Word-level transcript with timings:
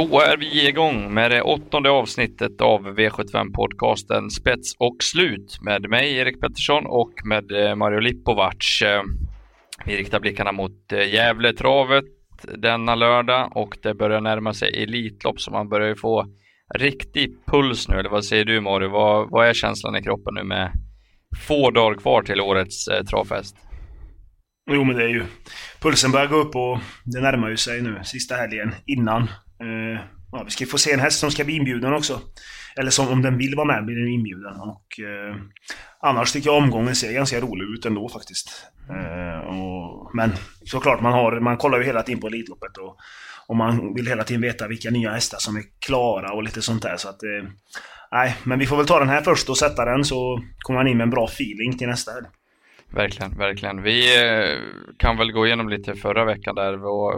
Då 0.00 0.20
är 0.20 0.36
vi 0.36 0.68
igång 0.68 1.14
med 1.14 1.30
det 1.30 1.42
åttonde 1.42 1.90
avsnittet 1.90 2.60
av 2.60 2.98
V75-podcasten 2.98 4.28
Spets 4.28 4.76
och 4.78 4.96
slut 5.02 5.58
med 5.62 5.90
mig 5.90 6.16
Erik 6.16 6.40
Pettersson 6.40 6.86
och 6.86 7.12
med 7.24 7.52
eh, 7.52 7.74
Mario 7.74 8.00
Lipovac. 8.00 8.82
Eh, 8.82 9.02
vi 9.86 9.96
riktar 9.96 10.20
blickarna 10.20 10.52
mot 10.52 10.92
eh, 10.92 11.14
Gävletravet 11.14 12.04
denna 12.54 12.94
lördag 12.94 13.56
och 13.56 13.78
det 13.82 13.94
börjar 13.94 14.20
närma 14.20 14.54
sig 14.54 14.82
Elitlopp 14.82 15.40
så 15.40 15.50
man 15.50 15.68
börjar 15.68 15.94
få 15.94 16.26
riktig 16.74 17.46
puls 17.46 17.88
nu. 17.88 17.98
Eller 17.98 18.10
vad 18.10 18.24
säger 18.24 18.44
du 18.44 18.60
Mario? 18.60 18.88
Vad, 18.88 19.30
vad 19.30 19.46
är 19.46 19.52
känslan 19.52 19.96
i 19.96 20.02
kroppen 20.02 20.34
nu 20.34 20.44
med 20.44 20.72
få 21.46 21.70
dagar 21.70 21.98
kvar 21.98 22.22
till 22.22 22.40
årets 22.40 22.88
eh, 22.88 23.04
travfest? 23.04 23.56
Jo, 24.70 24.84
men 24.84 24.96
det 24.96 25.04
är 25.04 25.08
ju... 25.08 25.24
Pulsen 25.80 26.12
börjar 26.12 26.26
gå 26.26 26.36
upp 26.36 26.56
och 26.56 26.78
det 27.04 27.20
närmar 27.20 27.48
ju 27.48 27.56
sig 27.56 27.82
nu 27.82 28.00
sista 28.04 28.34
helgen 28.34 28.74
innan. 28.86 29.28
Eh, 29.62 30.00
ja, 30.32 30.42
vi 30.44 30.50
ska 30.50 30.66
få 30.66 30.78
se 30.78 30.92
en 30.92 31.00
häst 31.00 31.18
som 31.18 31.30
ska 31.30 31.44
bli 31.44 31.56
inbjuden 31.56 31.92
också. 31.92 32.20
Eller 32.76 32.90
som 32.90 33.08
om 33.08 33.22
den 33.22 33.38
vill 33.38 33.56
vara 33.56 33.66
med 33.66 33.84
blir 33.84 33.96
den 33.96 34.08
inbjuden. 34.08 34.60
Och, 34.60 35.00
eh, 35.00 35.36
annars 36.00 36.32
tycker 36.32 36.50
jag 36.50 36.56
omgången 36.56 36.94
ser 36.94 37.12
ganska 37.12 37.40
rolig 37.40 37.64
ut 37.64 37.86
ändå 37.86 38.08
faktiskt. 38.08 38.66
Eh, 38.90 39.48
och, 39.48 40.14
men 40.14 40.32
såklart, 40.64 41.00
man, 41.00 41.12
har, 41.12 41.40
man 41.40 41.56
kollar 41.56 41.78
ju 41.78 41.84
hela 41.84 42.02
tiden 42.02 42.20
på 42.20 42.26
Elitloppet 42.26 42.76
och, 42.76 42.96
och 43.46 43.56
man 43.56 43.94
vill 43.94 44.06
hela 44.06 44.24
tiden 44.24 44.42
veta 44.42 44.68
vilka 44.68 44.90
nya 44.90 45.12
hästar 45.12 45.38
som 45.38 45.56
är 45.56 45.62
klara 45.86 46.32
och 46.32 46.42
lite 46.42 46.62
sånt 46.62 46.82
där. 46.82 46.96
Så 46.96 47.08
att, 47.08 47.22
eh, 47.22 47.50
nej, 48.12 48.36
men 48.44 48.58
vi 48.58 48.66
får 48.66 48.76
väl 48.76 48.86
ta 48.86 48.98
den 48.98 49.08
här 49.08 49.22
först 49.22 49.48
och 49.48 49.58
sätta 49.58 49.84
den 49.84 50.04
så 50.04 50.42
kommer 50.58 50.80
man 50.80 50.88
in 50.88 50.96
med 50.96 51.04
en 51.04 51.10
bra 51.10 51.24
feeling 51.24 51.78
till 51.78 51.88
nästa 51.88 52.12
helg. 52.12 52.26
Verkligen, 52.92 53.38
verkligen. 53.38 53.82
Vi 53.82 54.24
eh, 54.24 54.58
kan 54.98 55.16
väl 55.16 55.32
gå 55.32 55.46
igenom 55.46 55.68
lite 55.68 55.94
förra 55.94 56.24
veckan 56.24 56.54
där 56.54 56.76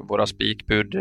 våra 0.09 0.27
spikbud 0.27 0.95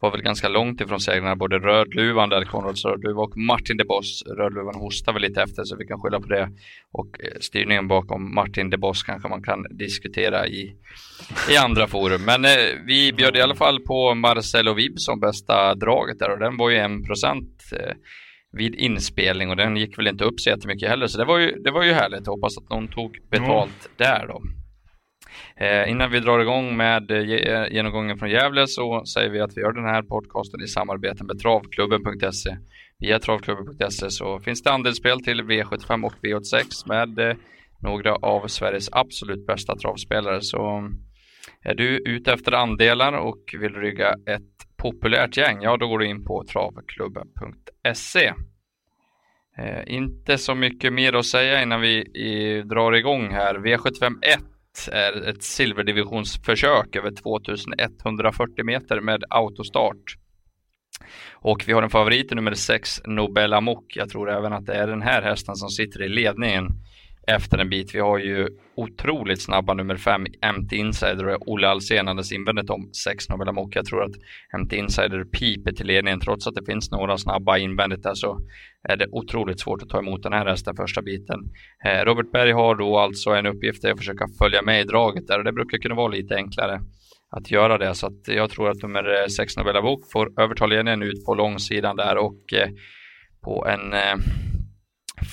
var 0.00 0.10
väl 0.10 0.22
ganska 0.22 0.48
långt 0.48 0.80
ifrån 0.80 1.00
segrarna. 1.00 1.36
Både 1.36 1.58
Rödluvan 1.58 2.28
där, 2.28 2.44
Konrads 2.44 2.84
Rödluva 2.84 3.22
och 3.22 3.36
Martin 3.36 3.76
de 3.76 3.84
Boss. 3.84 4.22
Rödluvan 4.26 4.74
hostade 4.74 5.12
väl 5.14 5.22
lite 5.22 5.42
efter 5.42 5.64
så 5.64 5.76
vi 5.76 5.86
kan 5.86 6.00
skylla 6.00 6.20
på 6.20 6.26
det. 6.26 6.48
Och 6.92 7.20
eh, 7.20 7.38
styrningen 7.40 7.88
bakom 7.88 8.34
Martin 8.34 8.70
de 8.70 8.76
Boss 8.76 9.02
kanske 9.02 9.28
man 9.28 9.42
kan 9.42 9.62
diskutera 9.70 10.46
i, 10.46 10.74
i 11.50 11.56
andra 11.56 11.86
forum. 11.86 12.24
Men 12.24 12.44
eh, 12.44 12.50
vi 12.86 13.12
bjöd 13.12 13.36
i 13.36 13.40
alla 13.40 13.54
fall 13.54 13.80
på 13.80 14.14
Marcelo 14.14 14.74
Vib 14.74 14.92
som 14.96 15.20
bästa 15.20 15.74
draget 15.74 16.18
där 16.18 16.30
och 16.30 16.38
den 16.38 16.56
var 16.56 16.70
ju 16.70 16.76
en 16.76 17.04
procent 17.04 17.62
eh, 17.72 17.94
vid 18.52 18.74
inspelning 18.74 19.50
och 19.50 19.56
den 19.56 19.76
gick 19.76 19.98
väl 19.98 20.08
inte 20.08 20.24
upp 20.24 20.40
så 20.40 20.50
jättemycket 20.50 20.88
heller. 20.88 21.06
Så 21.06 21.18
det 21.18 21.24
var 21.24 21.38
ju, 21.38 21.50
det 21.50 21.70
var 21.70 21.82
ju 21.82 21.92
härligt. 21.92 22.26
Jag 22.26 22.32
hoppas 22.32 22.58
att 22.58 22.70
någon 22.70 22.88
tog 22.88 23.18
betalt 23.30 23.88
mm. 23.88 23.92
där 23.96 24.26
då. 24.26 24.42
Eh, 25.56 25.90
innan 25.90 26.10
vi 26.10 26.20
drar 26.20 26.40
igång 26.40 26.76
med 26.76 27.10
eh, 27.10 27.72
genomgången 27.72 28.18
från 28.18 28.30
Gävle 28.30 28.66
så 28.66 29.04
säger 29.04 29.30
vi 29.30 29.40
att 29.40 29.56
vi 29.56 29.60
gör 29.60 29.72
den 29.72 29.84
här 29.84 30.02
podcasten 30.02 30.62
i 30.62 30.68
samarbete 30.68 31.24
med 31.24 31.38
travklubben.se. 31.38 32.56
Via 32.98 33.18
travklubben.se 33.18 34.10
så 34.10 34.40
finns 34.40 34.62
det 34.62 34.72
andelsspel 34.72 35.24
till 35.24 35.42
V75 35.42 36.04
och 36.04 36.14
V86 36.22 36.88
med 36.88 37.18
eh, 37.18 37.36
några 37.82 38.14
av 38.14 38.46
Sveriges 38.46 38.88
absolut 38.92 39.46
bästa 39.46 39.76
travspelare. 39.76 40.40
Så 40.40 40.90
är 41.62 41.74
du 41.74 41.98
ute 41.98 42.32
efter 42.32 42.52
andelar 42.52 43.12
och 43.12 43.54
vill 43.60 43.74
rygga 43.74 44.14
ett 44.26 44.69
populärt 44.80 45.36
gäng, 45.36 45.62
ja 45.62 45.76
då 45.76 45.88
går 45.88 45.98
du 45.98 46.06
in 46.06 46.24
på 46.24 46.44
travklubben.se. 46.44 48.32
Eh, 49.58 49.82
inte 49.86 50.38
så 50.38 50.54
mycket 50.54 50.92
mer 50.92 51.12
att 51.12 51.26
säga 51.26 51.62
innan 51.62 51.80
vi 51.80 51.96
i, 52.00 52.62
drar 52.62 52.92
igång 52.92 53.30
här. 53.30 53.54
V75.1 53.54 54.38
är 54.92 55.28
ett 55.28 55.42
silverdivisionsförsök 55.42 56.96
över 56.96 57.10
2140 57.10 58.64
meter 58.64 59.00
med 59.00 59.24
autostart. 59.30 60.16
Och 61.32 61.64
vi 61.66 61.72
har 61.72 61.82
en 61.82 61.90
favorit 61.90 62.32
i 62.32 62.34
nummer 62.34 62.54
6, 62.54 63.00
Nobel 63.04 63.52
Amok. 63.52 63.96
Jag 63.96 64.08
tror 64.10 64.30
även 64.30 64.52
att 64.52 64.66
det 64.66 64.74
är 64.74 64.86
den 64.86 65.02
här 65.02 65.22
hästen 65.22 65.56
som 65.56 65.68
sitter 65.68 66.02
i 66.02 66.08
ledningen 66.08 66.66
efter 67.36 67.58
en 67.58 67.68
bit. 67.68 67.94
Vi 67.94 68.00
har 68.00 68.18
ju 68.18 68.48
otroligt 68.76 69.42
snabba 69.42 69.74
nummer 69.74 69.96
fem, 69.96 70.26
MT 70.58 70.72
Insider 70.72 71.26
och 71.26 71.48
Olle 71.48 71.68
Alsén 71.68 72.08
alldeles 72.08 72.32
invändigt 72.32 72.70
om 72.70 72.90
6 73.04 73.28
Nobel 73.28 73.48
Amok. 73.48 73.76
Jag 73.76 73.86
tror 73.86 74.04
att 74.04 74.14
MT 74.60 74.72
Insider 74.72 75.24
piper 75.24 75.72
till 75.72 75.86
ledningen 75.86 76.20
trots 76.20 76.46
att 76.46 76.54
det 76.54 76.64
finns 76.66 76.90
några 76.90 77.18
snabba 77.18 77.58
invändigt 77.58 78.02
där 78.02 78.14
så 78.14 78.40
är 78.88 78.96
det 78.96 79.06
otroligt 79.12 79.60
svårt 79.60 79.82
att 79.82 79.88
ta 79.88 79.98
emot 79.98 80.22
den 80.22 80.32
här 80.32 80.46
hästen 80.46 80.76
första 80.76 81.02
biten. 81.02 81.40
Eh, 81.84 82.04
Robert 82.04 82.32
Berg 82.32 82.52
har 82.52 82.74
då 82.74 82.98
alltså 82.98 83.30
en 83.30 83.46
uppgift 83.46 83.84
att 83.84 83.98
försöka 83.98 84.26
följa 84.42 84.62
med 84.62 84.80
i 84.80 84.84
draget 84.84 85.26
där 85.26 85.38
och 85.38 85.44
det 85.44 85.52
brukar 85.52 85.78
kunna 85.78 85.94
vara 85.94 86.08
lite 86.08 86.34
enklare 86.34 86.80
att 87.36 87.50
göra 87.50 87.78
det 87.78 87.94
så 87.94 88.06
att 88.06 88.28
jag 88.28 88.50
tror 88.50 88.70
att 88.70 88.82
nummer 88.82 89.22
eh, 89.22 89.26
6 89.26 89.56
Novella 89.56 89.82
Bok 89.82 90.00
får 90.12 90.40
överta 90.40 90.66
ledningen 90.66 91.02
ut 91.02 91.24
på 91.24 91.34
långsidan 91.34 91.96
där 91.96 92.16
och 92.16 92.52
eh, 92.52 92.68
på 93.44 93.66
en 93.66 93.92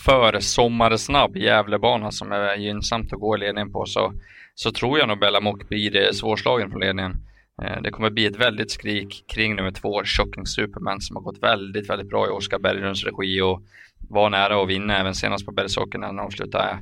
försommarsnabb 0.07 0.34
för 0.34 0.41
sommarsnabb 0.41 1.38
Gävlebana 1.38 2.12
som 2.12 2.31
är 2.31 2.56
gynnsamt 2.56 3.13
att 3.13 3.19
gå 3.19 3.35
i 3.35 3.40
ledningen 3.40 3.72
på 3.72 3.85
så, 3.85 4.13
så 4.56 4.72
tror 4.72 5.00
jag 5.00 5.07
nog 5.07 5.19
Bellamok 5.19 5.69
blir 5.69 5.95
eh, 5.95 6.12
svårslagen 6.12 6.72
från 6.72 6.79
ledningen. 6.79 7.16
Eh, 7.63 7.81
det 7.81 7.91
kommer 7.91 8.09
bli 8.09 8.25
ett 8.25 8.40
väldigt 8.40 8.72
skrik 8.72 9.23
kring 9.28 9.56
nummer 9.56 9.72
två, 9.72 10.03
Shocking 10.06 10.45
Superman, 10.45 11.01
som 11.01 11.16
har 11.16 11.23
gått 11.23 11.44
väldigt, 11.44 11.90
väldigt 11.90 12.09
bra 12.09 12.28
i 12.28 12.29
Oskar 12.29 12.59
Berglunds 12.59 13.03
regi 13.03 13.41
och 13.41 13.62
var 14.09 14.29
nära 14.29 14.62
att 14.62 14.69
vinna 14.69 14.97
även 14.97 15.16
senast 15.16 15.45
på 15.45 15.51
Bergsåker 15.51 16.00
när 16.00 16.07
han 16.07 16.19
avslutade 16.19 16.78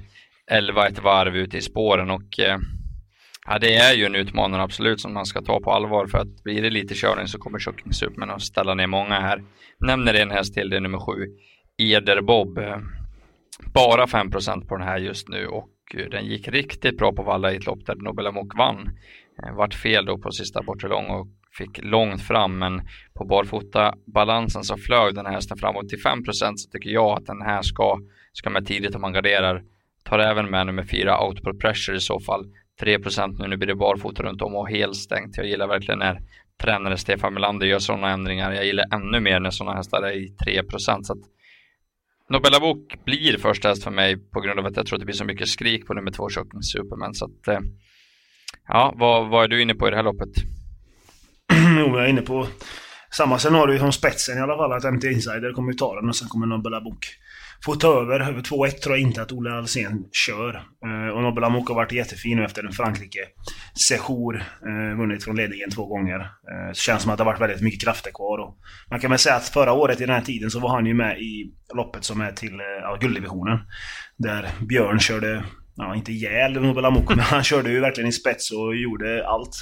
11 0.51 0.87
ett 0.87 1.03
varv 1.03 1.35
ute 1.35 1.57
i 1.57 1.61
spåren 1.61 2.11
och 2.11 2.39
eh, 2.39 2.57
ja, 3.47 3.59
det 3.59 3.75
är 3.75 3.93
ju 3.93 4.05
en 4.05 4.15
utmanare 4.15 4.63
absolut 4.63 5.01
som 5.01 5.13
man 5.13 5.25
ska 5.25 5.41
ta 5.41 5.59
på 5.59 5.71
allvar 5.71 6.07
för 6.07 6.17
att 6.17 6.43
blir 6.43 6.61
det 6.61 6.69
lite 6.69 6.93
körning 6.95 7.27
så 7.27 7.37
kommer 7.39 7.59
Shocking 7.59 7.93
Superman 7.93 8.29
att 8.29 8.41
ställa 8.41 8.73
ner 8.73 8.87
många 8.87 9.19
här. 9.19 9.43
Nämner 9.79 10.13
en 10.13 10.31
häst 10.31 10.53
till, 10.53 10.69
det 10.69 10.75
är 10.75 10.81
nummer 10.81 10.99
sju, 10.99 11.27
Eder 11.77 12.21
Bob. 12.21 12.59
Bara 13.59 14.05
5% 14.05 14.67
på 14.67 14.77
den 14.77 14.87
här 14.87 14.97
just 14.97 15.29
nu 15.29 15.47
och 15.47 15.69
eh, 15.93 16.09
den 16.11 16.25
gick 16.25 16.47
riktigt 16.47 16.97
bra 16.97 17.13
på 17.13 17.23
Valla 17.23 17.51
i 17.51 17.55
ett 17.55 17.65
lopp 17.65 17.85
där 17.85 17.95
Nobel 17.95 18.27
Amok 18.27 18.57
vann. 18.57 18.89
Eh, 19.43 19.55
vart 19.55 19.73
fel 19.73 20.05
då 20.05 20.17
på 20.17 20.31
sista 20.31 20.61
bortre 20.61 20.87
lång 20.87 21.05
och 21.05 21.27
fick 21.57 21.83
långt 21.83 22.21
fram 22.21 22.57
men 22.57 22.81
på 23.13 23.25
barfota 23.25 23.93
balansen 24.05 24.63
så 24.63 24.77
flög 24.77 25.15
den 25.15 25.25
här 25.25 25.33
hästen 25.33 25.57
framåt 25.57 25.89
till 25.89 26.03
5% 26.03 26.53
så 26.55 26.69
tycker 26.69 26.89
jag 26.89 27.17
att 27.17 27.25
den 27.25 27.41
här 27.41 27.61
ska, 27.61 27.99
ska 28.33 28.49
med 28.49 28.65
tidigt 28.67 28.95
om 28.95 29.01
man 29.01 29.13
garderar. 29.13 29.63
Tar 30.03 30.19
även 30.19 30.49
med 30.49 30.65
nummer 30.65 30.83
4 30.83 31.25
Output 31.27 31.59
Pressure 31.59 31.97
i 31.97 31.99
så 31.99 32.19
fall. 32.19 32.45
3 32.79 32.97
nu, 33.39 33.47
nu 33.47 33.57
blir 33.57 33.67
det 33.67 33.75
barfota 33.75 34.23
runt 34.23 34.41
om 34.41 34.55
och 34.55 34.69
helstängt. 34.69 35.37
Jag 35.37 35.47
gillar 35.47 35.67
verkligen 35.67 35.99
när 35.99 36.19
tränare 36.61 36.97
Stefan 36.97 37.33
Melander 37.33 37.67
gör 37.67 37.79
sådana 37.79 38.09
ändringar. 38.09 38.51
Jag 38.51 38.65
gillar 38.65 38.85
ännu 38.93 39.19
mer 39.19 39.39
när 39.39 39.49
sådana 39.49 39.77
hästar 39.77 40.03
är 40.03 40.11
i 40.11 40.29
3 40.29 40.61
så 40.79 40.91
att 40.91 41.17
Nobella 42.29 42.59
Bok 42.59 43.05
blir 43.05 43.37
första 43.37 43.67
häst 43.69 43.83
för 43.83 43.91
mig 43.91 44.17
på 44.17 44.41
grund 44.41 44.59
av 44.59 44.65
att 44.65 44.77
jag 44.77 44.85
tror 44.85 44.97
att 44.97 45.01
det 45.01 45.05
blir 45.05 45.15
så 45.15 45.25
mycket 45.25 45.47
skrik 45.47 45.87
på 45.87 45.93
nummer 45.93 46.11
två 46.11 46.29
Shocking 46.29 46.63
Superman. 46.63 47.13
Så 47.13 47.25
att, 47.25 47.47
eh, 47.47 47.59
ja, 48.67 48.93
vad, 48.97 49.29
vad 49.29 49.43
är 49.43 49.47
du 49.47 49.61
inne 49.61 49.75
på 49.75 49.87
i 49.87 49.89
det 49.91 49.95
här 49.95 50.03
loppet? 50.03 50.29
jo, 51.79 51.97
jag 51.97 52.05
är 52.05 52.07
inne 52.07 52.21
på 52.21 52.47
samma 53.17 53.39
scenario 53.39 53.79
som 53.79 53.91
spetsen 53.91 54.37
i 54.37 54.41
alla 54.41 54.57
fall. 54.57 54.73
Att 54.73 54.93
MT 54.93 55.03
Insider 55.03 55.53
kommer 55.53 55.73
ta 55.73 55.95
den 55.95 56.09
och 56.09 56.15
sen 56.15 56.27
kommer 56.27 56.47
Nobela 56.47 56.81
Bok 56.81 57.07
få 57.65 57.75
ta 57.75 58.01
över. 58.01 58.19
Över 58.19 58.41
2-1 58.41 58.69
tror 58.69 58.95
jag 58.95 59.01
inte 59.01 59.21
att 59.21 59.31
Olle 59.31 59.51
Alsen 59.51 60.05
kör. 60.11 60.55
Eh, 60.85 61.15
och 61.15 61.21
Nobel 61.21 61.43
Amok 61.43 61.67
har 61.67 61.75
varit 61.75 61.91
jättefin 61.91 62.37
nu 62.37 62.45
efter 62.45 62.63
en 62.63 62.71
Frankrike-sejour. 62.71 64.35
Eh, 64.35 64.97
vunnit 64.97 65.23
från 65.23 65.35
ledningen 65.35 65.69
två 65.69 65.85
gånger. 65.85 66.19
Eh, 66.19 66.73
så 66.73 66.81
känns 66.81 67.01
som 67.01 67.11
att 67.11 67.17
det 67.17 67.23
har 67.23 67.31
varit 67.31 67.41
väldigt 67.41 67.61
mycket 67.61 67.81
krafter 67.81 68.11
kvar. 68.11 68.37
Och 68.37 68.57
man 68.89 68.99
kan 68.99 69.09
väl 69.09 69.19
säga 69.19 69.35
att 69.35 69.49
förra 69.49 69.73
året 69.73 70.01
i 70.01 70.05
den 70.05 70.15
här 70.15 70.21
tiden 70.21 70.51
så 70.51 70.59
var 70.59 70.69
han 70.69 70.85
ju 70.85 70.93
med 70.93 71.19
i 71.21 71.53
loppet 71.75 72.03
som 72.03 72.21
är 72.21 72.31
till 72.31 72.59
ja, 72.81 72.97
gulddivisionen. 73.01 73.59
Där 74.17 74.49
Björn 74.69 74.99
körde, 74.99 75.43
ja 75.75 75.95
inte 75.95 76.11
ihjäl 76.11 76.61
Nobel 76.61 76.85
Amok, 76.85 77.09
men 77.15 77.19
han 77.19 77.43
körde 77.43 77.69
ju 77.69 77.79
verkligen 77.79 78.09
i 78.09 78.13
spets 78.13 78.51
och 78.51 78.75
gjorde 78.75 79.27
allt. 79.27 79.55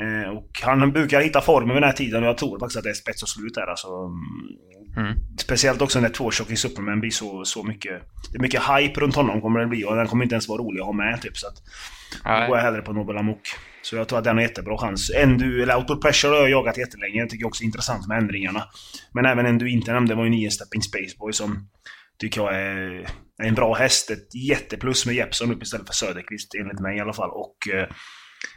Eh, 0.00 0.30
och 0.30 0.48
han 0.62 0.92
brukar 0.92 1.20
hitta 1.20 1.40
formen 1.40 1.68
vid 1.68 1.82
den 1.82 1.90
här 1.90 1.96
tiden 1.96 2.22
och 2.22 2.28
jag 2.28 2.38
tror 2.38 2.58
faktiskt 2.58 2.78
att 2.78 2.84
det 2.84 2.90
är 2.90 2.94
spets 2.94 3.22
och 3.22 3.28
slut 3.28 3.54
där 3.54 3.66
alltså. 3.66 3.88
Mm. 4.96 5.14
Speciellt 5.38 5.82
också 5.82 6.00
när 6.00 6.08
två 6.08 6.30
Shocking 6.30 6.56
Superman 6.56 7.00
blir 7.00 7.10
så, 7.10 7.44
så 7.44 7.62
mycket... 7.62 8.02
Det 8.32 8.38
är 8.38 8.42
mycket 8.42 8.62
hype 8.62 9.00
runt 9.00 9.14
honom 9.14 9.40
kommer 9.40 9.60
det 9.60 9.66
bli 9.66 9.84
och 9.84 9.96
den 9.96 10.06
kommer 10.06 10.24
inte 10.24 10.34
ens 10.34 10.48
vara 10.48 10.62
rolig 10.62 10.80
att 10.80 10.86
ha 10.86 10.92
med 10.92 11.22
typ 11.22 11.36
så 11.36 11.46
att... 11.46 11.62
Då 12.24 12.46
går 12.46 12.56
jag 12.56 12.64
hellre 12.64 12.82
på 12.82 12.92
Nobel 12.92 13.16
Amok. 13.16 13.48
Så 13.82 13.96
jag 13.96 14.08
tror 14.08 14.18
att 14.18 14.24
den 14.24 14.36
har 14.36 14.42
jättebra 14.42 14.78
chans. 14.78 15.10
Endu, 15.16 15.62
eller 15.62 15.76
Outdoor 15.76 15.96
Pressure 15.96 16.30
har 16.30 16.40
jag 16.40 16.50
jagat 16.50 16.78
jättelänge. 16.78 17.20
Jag 17.20 17.30
tycker 17.30 17.46
också 17.46 17.62
är 17.62 17.66
intressant 17.66 18.08
med 18.08 18.18
ändringarna. 18.18 18.64
Men 19.12 19.26
även 19.26 19.46
en 19.46 19.58
du 19.58 19.70
inte 19.70 19.92
nämnde 19.92 20.14
var 20.14 20.24
ju 20.24 20.30
9 20.30 20.50
Stepping 20.50 20.82
Spaceboy 20.82 21.32
som 21.32 21.68
tycker 22.18 22.40
jag 22.40 22.54
är, 22.54 23.06
är 23.42 23.48
en 23.48 23.54
bra 23.54 23.74
häst. 23.74 24.10
Ett 24.10 24.34
jätteplus 24.34 25.06
med 25.06 25.14
Jeppson 25.14 25.52
upp 25.52 25.62
istället 25.62 25.86
för 25.86 25.94
Söderqvist 25.94 26.54
enligt 26.54 26.80
mig 26.80 26.96
i 26.96 27.00
alla 27.00 27.12
fall. 27.12 27.30
Och 27.30 27.56
eh, 27.74 27.88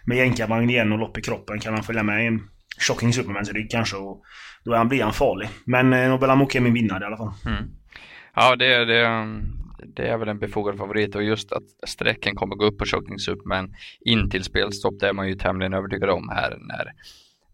med 0.05 0.17
jänkarvagn 0.17 0.69
igen 0.69 0.91
och 0.91 0.99
lopp 0.99 1.17
i 1.17 1.21
kroppen 1.21 1.59
kan 1.59 1.73
han 1.73 1.83
följa 1.83 2.03
med 2.03 2.23
i 2.23 2.27
en 2.27 2.41
Shocking 2.79 3.13
Supermans 3.13 3.51
rygg 3.51 3.71
kanske. 3.71 3.97
Och 3.97 4.23
då 4.65 4.73
är 4.73 4.77
han, 4.77 4.89
blir 4.89 5.03
han 5.03 5.13
farlig. 5.13 5.49
Men 5.65 5.93
eh, 5.93 6.09
Nobel 6.09 6.29
Amok 6.29 6.55
är 6.55 6.61
min 6.61 6.73
vinnare 6.73 7.03
i 7.03 7.05
alla 7.05 7.17
fall. 7.17 7.31
Mm. 7.45 7.63
Ja, 8.35 8.55
det, 8.55 8.85
det, 8.85 9.25
det 9.95 10.07
är 10.07 10.17
väl 10.17 10.27
en 10.27 10.39
befogad 10.39 10.77
favorit 10.77 11.15
och 11.15 11.23
just 11.23 11.51
att 11.51 11.63
sträcken 11.87 12.35
kommer 12.35 12.55
gå 12.55 12.65
upp 12.65 12.77
på 12.77 12.85
Shocking 12.85 13.19
Superman 13.19 13.73
in 14.05 14.29
till 14.29 14.43
spelstopp 14.43 14.99
det 14.99 15.07
är 15.09 15.13
man 15.13 15.27
ju 15.27 15.35
tämligen 15.35 15.73
övertygad 15.73 16.09
om 16.09 16.29
här 16.29 16.49
när 16.49 16.91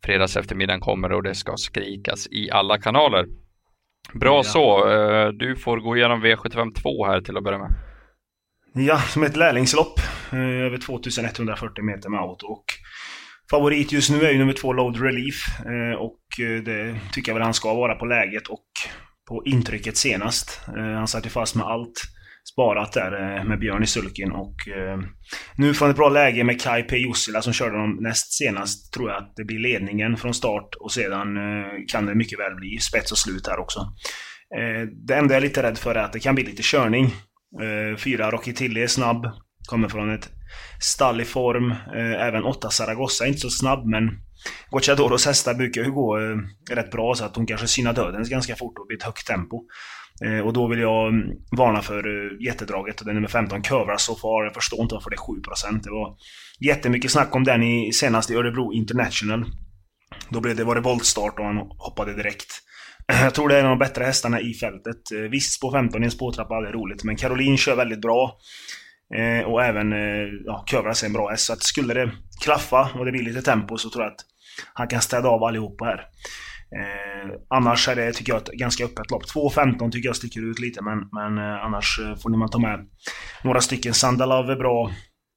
fredags 0.04 0.38
eftermiddagen 0.38 0.80
kommer 0.80 1.12
och 1.12 1.24
det 1.24 1.36
ska 1.36 1.58
skrikas 1.58 2.28
i 2.32 2.52
alla 2.52 2.78
kanaler. 2.78 3.26
Bra 4.14 4.36
ja. 4.36 4.44
så. 4.44 4.92
Eh, 4.92 5.28
du 5.28 5.56
får 5.56 5.78
gå 5.78 5.98
igenom 5.98 6.24
V752 6.24 7.08
här 7.08 7.22
till 7.22 7.38
att 7.38 7.44
börja 7.44 7.58
med. 7.58 7.72
Ja, 8.74 8.98
som 8.98 9.24
ett 9.24 9.36
lärlingslopp. 9.36 10.00
Eh, 10.32 10.66
över 10.66 10.78
2140 10.78 11.84
meter 11.84 12.10
med 12.10 12.20
auto. 12.20 12.48
Och 12.48 12.66
favorit 13.52 13.92
just 13.92 14.12
nu 14.12 14.22
är 14.22 14.32
ju 14.32 14.38
nummer 14.38 14.54
två 14.54 14.74
Load 14.74 15.02
Relief. 15.02 15.60
Eh, 15.66 16.00
och 16.00 16.40
eh, 16.40 16.64
det 16.64 17.00
tycker 17.14 17.30
jag 17.30 17.36
väl 17.36 17.44
han 17.44 17.54
ska 17.54 17.74
vara 17.74 17.96
på 17.96 18.06
läget 18.06 18.48
och 18.48 18.68
på 19.28 19.44
intrycket 19.46 19.98
senast. 19.98 20.62
Eh, 20.78 20.84
han 20.84 21.08
satt 21.08 21.26
ju 21.26 21.30
fast 21.30 21.56
med 21.56 21.66
allt 21.66 22.02
sparat 22.54 22.94
där 22.94 23.38
eh, 23.38 23.44
med 23.44 23.60
Björn 23.60 23.84
i 23.84 23.88
sulken 23.88 24.32
och 24.32 24.56
nu 25.58 25.74
från 25.74 25.90
ett 25.90 25.96
bra 25.96 26.10
läge 26.10 26.44
med 26.44 26.62
Kai 26.62 26.84
P. 26.84 26.98
Jussila 26.98 27.42
som 27.42 27.54
körde 27.54 27.78
dem 27.78 27.98
näst 28.02 28.34
senast 28.34 28.94
tror 28.94 29.10
jag 29.10 29.18
att 29.18 29.34
det 29.36 29.44
blir 29.44 29.60
ledningen 29.60 30.18
från 30.18 30.34
start 30.34 30.76
och 30.80 30.92
sedan 30.92 31.28
kan 31.88 32.06
det 32.06 32.16
mycket 32.16 32.40
väl 32.40 32.56
bli 32.56 32.78
spets 32.80 33.12
och 33.12 33.18
slut 33.18 33.48
här 33.48 33.60
också. 33.60 33.80
Det 35.08 35.16
enda 35.16 35.34
jag 35.34 35.44
är 35.44 35.48
lite 35.48 35.64
rädd 35.64 35.78
för 35.78 35.96
är 35.96 36.04
att 36.04 36.14
det 36.14 36.20
kan 36.20 36.36
bli 36.36 36.44
lite 36.44 36.62
körning. 36.64 37.10
Fyra 37.98 38.32
Rocky 38.32 38.54
Tilly 38.54 38.82
är 38.82 38.88
snabb. 38.88 39.26
Kommer 39.70 39.90
från 39.90 40.14
ett 40.14 40.30
stall 40.80 41.22
i 41.22 41.26
form. 41.26 41.72
Eh, 41.72 42.28
även 42.28 42.44
åtta 42.44 42.70
Zaragoza 42.70 43.24
är 43.24 43.28
inte 43.28 43.40
så 43.40 43.50
snabb 43.50 43.86
men 43.86 44.10
Gocciadoros 44.70 45.26
hästar 45.26 45.54
brukar 45.54 45.84
ju 45.84 45.92
gå 45.92 46.20
eh, 46.20 46.38
rätt 46.76 46.92
bra 46.92 47.16
så 47.16 47.26
att 47.26 47.36
hon 47.36 47.46
kanske 47.46 47.68
synar 47.68 47.94
dödens 47.94 48.30
ganska 48.30 48.56
fort 48.56 48.80
och 48.80 48.88
blir 48.88 48.98
ett 48.98 49.04
högt 49.04 49.28
tempo. 49.28 49.58
Eh, 50.26 50.40
och 50.40 50.54
då 50.54 50.68
vill 50.68 50.80
jag 50.80 51.08
mm, 51.08 51.28
varna 51.58 51.82
för 51.82 52.04
jättedraget. 52.46 53.06
Det 53.06 53.12
är 53.12 53.14
nummer 53.14 53.28
15, 53.28 53.62
Curvra 53.62 53.98
So 53.98 54.16
Far. 54.16 54.44
Jag 54.44 54.54
förstår 54.54 54.82
inte 54.82 54.96
varför 54.96 55.10
det 55.10 55.16
är 55.16 55.72
7%. 55.74 55.84
Det 55.84 55.92
var 55.92 56.16
jättemycket 56.60 57.12
snack 57.12 57.36
om 57.36 57.44
den 57.44 57.64
i, 57.64 57.94
senast 57.94 58.32
i 58.32 58.36
Örebro 58.36 58.74
International. 58.74 59.46
Då 60.30 60.42
blev 60.42 60.56
det, 60.56 60.64
var 60.64 60.76
det 60.76 60.82
voltstart 60.82 61.40
och 61.40 61.46
han 61.46 61.58
hoppade 61.58 62.14
direkt. 62.14 62.48
Jag 63.08 63.34
tror 63.34 63.50
det 63.50 63.56
är 63.56 63.60
en 63.60 63.66
av 63.66 63.72
de 63.72 63.80
bättre 63.80 64.04
hästarna 64.04 64.42
i 64.42 64.54
fältet. 64.54 65.02
Visst, 65.32 65.62
på 65.62 65.72
15 65.72 66.04
i 66.04 66.06
en 66.06 66.12
spårtrappa 66.12 66.56
är 66.56 66.72
roligt, 66.72 67.04
men 67.04 67.16
Caroline 67.16 67.58
kör 67.58 67.76
väldigt 67.76 68.02
bra. 68.02 68.38
Eh, 69.18 69.46
och 69.46 69.64
även 69.64 69.94
eh, 69.94 70.30
ja, 70.46 70.64
Kövras 70.68 71.04
är 71.04 71.08
en 71.08 71.14
bra 71.14 71.30
häst. 71.30 71.46
Så 71.46 71.54
att 71.54 71.64
skulle 71.64 71.94
det 71.94 72.12
klaffa 72.44 72.90
och 73.00 73.06
det 73.06 73.12
blir 73.12 73.24
lite 73.24 73.42
tempo 73.42 73.78
så 73.78 73.90
tror 73.90 74.04
jag 74.04 74.12
att 74.12 74.26
han 74.74 74.88
kan 74.88 75.02
städa 75.02 75.30
av 75.30 75.44
allihopa 75.44 75.86
här. 75.86 76.00
Eh, 76.80 77.32
annars 77.50 77.88
är 77.88 77.96
det, 77.96 78.14
tycker 78.14 78.34
jag, 78.34 78.42
ett 78.42 78.54
ganska 78.54 78.86
öppet 78.86 79.12
lopp. 79.12 79.24
2.15 79.24 79.92
tycker 79.92 80.10
jag 80.10 80.16
sticker 80.16 80.52
ut 80.52 80.60
lite, 80.60 80.82
men, 80.82 80.98
men 81.12 81.38
eh, 81.38 81.66
annars 81.66 82.00
eh, 82.00 82.16
får 82.16 82.30
ni 82.30 82.38
man 82.38 82.50
ta 82.50 82.60
med 82.60 82.80
några 83.44 83.62
stycken. 83.62 83.94
Sandalov 83.94 84.50
är 84.50 84.56
bra. 84.56 84.92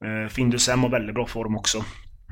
Eh, 0.04 0.74
M 0.74 0.82
har 0.82 0.90
väldigt 0.90 1.14
bra 1.14 1.26
form 1.26 1.56
också. 1.56 1.84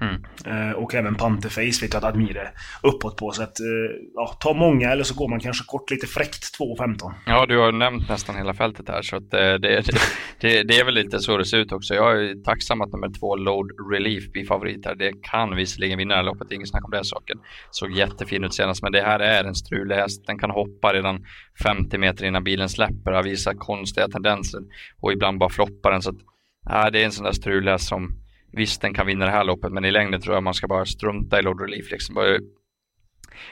Mm. 0.02 0.22
Eh, 0.46 0.72
och 0.72 0.94
även 0.94 1.14
Panterface 1.14 1.82
vet 1.82 1.92
jag 1.92 1.96
att 1.96 2.04
Admir 2.04 2.36
är 2.36 2.50
uppåt 2.82 3.16
på. 3.16 3.30
Så 3.32 3.42
att, 3.42 3.60
eh, 3.60 3.66
ja, 4.14 4.36
ta 4.40 4.54
många 4.54 4.90
eller 4.90 5.04
så 5.04 5.14
går 5.14 5.28
man 5.28 5.40
kanske 5.40 5.64
kort 5.64 5.90
lite 5.90 6.06
fräckt 6.06 6.58
2.15. 6.58 7.12
Ja, 7.26 7.46
du 7.46 7.58
har 7.58 7.72
nämnt 7.72 8.08
nästan 8.08 8.36
hela 8.36 8.54
fältet 8.54 8.88
här 8.88 9.02
så 9.02 9.16
eh, 9.16 9.22
det, 9.22 9.58
det, 9.58 9.82
det, 10.40 10.62
det, 10.62 10.78
är 10.78 10.84
väl 10.84 10.94
lite 10.94 11.18
så 11.18 11.36
det 11.36 11.44
ser 11.44 11.58
ut 11.58 11.72
också. 11.72 11.94
Jag 11.94 12.24
är 12.24 12.44
tacksam 12.44 12.80
att 12.80 12.92
nummer 12.92 13.10
två 13.20 13.36
Load 13.36 13.66
Relief 13.92 14.32
blir 14.32 14.46
favorit 14.46 14.86
här. 14.86 14.94
Det 14.94 15.12
kan 15.22 15.56
visserligen 15.56 15.98
vinna 15.98 16.14
det 16.14 16.18
här 16.18 16.24
loppet, 16.24 16.52
ingen 16.52 16.66
snack 16.66 16.84
om 16.84 16.90
den 16.90 17.04
saken. 17.04 17.38
Såg 17.70 17.92
jättefin 17.92 18.44
ut 18.44 18.54
senast, 18.54 18.82
men 18.82 18.92
det 18.92 19.02
här 19.02 19.20
är 19.20 19.44
en 19.44 19.54
strulig 19.54 19.94
häst. 19.94 20.26
Den 20.26 20.38
kan 20.38 20.50
hoppa 20.50 20.92
redan 20.92 21.24
50 21.62 21.98
meter 21.98 22.24
innan 22.24 22.44
bilen 22.44 22.68
släpper, 22.68 23.12
har 23.12 23.22
visat 23.22 23.58
konstiga 23.58 24.08
tendenser 24.08 24.60
och 25.00 25.12
ibland 25.12 25.38
bara 25.38 25.50
floppar 25.50 25.90
den. 25.90 26.02
Så 26.02 26.10
att, 26.10 26.16
ja, 26.64 26.90
det 26.90 27.00
är 27.00 27.04
en 27.04 27.12
sån 27.12 27.24
där 27.24 27.32
strulig 27.32 27.72
häst 27.72 27.88
som 27.88 28.21
Visst, 28.52 28.80
den 28.80 28.94
kan 28.94 29.06
vinna 29.06 29.24
det 29.24 29.30
här 29.30 29.44
loppet, 29.44 29.72
men 29.72 29.84
i 29.84 29.90
längden 29.90 30.20
tror 30.20 30.36
jag 30.36 30.42
man 30.42 30.54
ska 30.54 30.68
bara 30.68 30.84
strunta 30.84 31.38
i 31.38 31.42
Lord 31.42 31.60
Relief. 31.60 31.90
Liksom. 31.90 32.16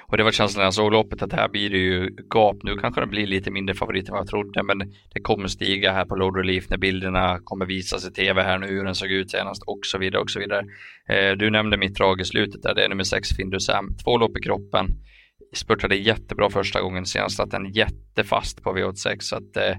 Och 0.06 0.16
det 0.16 0.22
var 0.22 0.32
känslan 0.32 0.60
när 0.60 0.66
jag 0.66 0.74
såg 0.74 0.92
loppet 0.92 1.22
att 1.22 1.32
här 1.32 1.48
blir 1.48 1.70
det 1.70 1.78
ju 1.78 2.16
gap. 2.34 2.56
Nu 2.62 2.76
kanske 2.76 3.00
den 3.00 3.10
blir 3.10 3.26
lite 3.26 3.50
mindre 3.50 3.74
favorit 3.74 4.08
än 4.08 4.12
vad 4.12 4.20
jag 4.20 4.28
trodde, 4.28 4.62
men 4.62 4.78
det 5.14 5.20
kommer 5.22 5.48
stiga 5.48 5.92
här 5.92 6.04
på 6.04 6.16
Lord 6.16 6.36
Relief 6.36 6.70
när 6.70 6.76
bilderna 6.76 7.38
kommer 7.44 7.66
visas 7.66 8.08
i 8.08 8.12
tv 8.12 8.42
här 8.42 8.58
nu, 8.58 8.66
hur 8.66 8.84
den 8.84 8.94
såg 8.94 9.10
ut 9.10 9.30
senast 9.30 9.62
och 9.62 9.80
så 9.82 9.98
vidare 9.98 10.22
och 10.22 10.30
så 10.30 10.40
vidare. 10.40 10.64
Eh, 11.08 11.36
du 11.36 11.50
nämnde 11.50 11.76
mitt 11.76 11.94
drag 11.94 12.20
i 12.20 12.24
slutet 12.24 12.62
där, 12.62 12.74
det 12.74 12.84
är 12.84 12.88
nummer 12.88 13.04
6 13.04 13.28
Findusam. 13.36 13.96
Två 14.04 14.18
lopp 14.18 14.38
i 14.38 14.40
kroppen. 14.40 14.86
Spurtade 15.54 15.96
jättebra 15.96 16.50
första 16.50 16.80
gången 16.80 17.06
senast, 17.06 17.40
att 17.40 17.50
den 17.50 17.72
jättefast 17.72 18.62
på 18.62 18.76
V86 18.76 19.16
så 19.20 19.36
att 19.36 19.56
eh, 19.56 19.76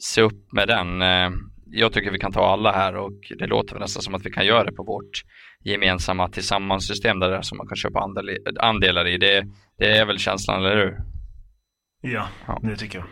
se 0.00 0.22
upp 0.22 0.52
med 0.52 0.68
den. 0.68 1.02
Eh, 1.02 1.30
jag 1.72 1.92
tycker 1.92 2.10
vi 2.10 2.18
kan 2.18 2.32
ta 2.32 2.46
alla 2.46 2.72
här 2.72 2.96
och 2.96 3.32
det 3.38 3.46
låter 3.46 3.78
nästan 3.78 4.02
som 4.02 4.14
att 4.14 4.26
vi 4.26 4.30
kan 4.30 4.46
göra 4.46 4.64
det 4.64 4.72
på 4.72 4.82
vårt 4.84 5.22
gemensamma 5.64 6.28
tillsammans-system 6.28 7.18
där 7.18 7.42
som 7.42 7.58
man 7.58 7.66
kan 7.66 7.76
köpa 7.76 8.10
andelar 8.60 9.06
i. 9.06 9.18
Det, 9.18 9.46
det 9.78 9.98
är 9.98 10.06
väl 10.06 10.18
känslan, 10.18 10.64
eller 10.64 10.76
hur? 10.76 10.96
Ja, 12.00 12.28
ja, 12.46 12.60
det 12.62 12.76
tycker 12.76 12.98
jag. 12.98 13.06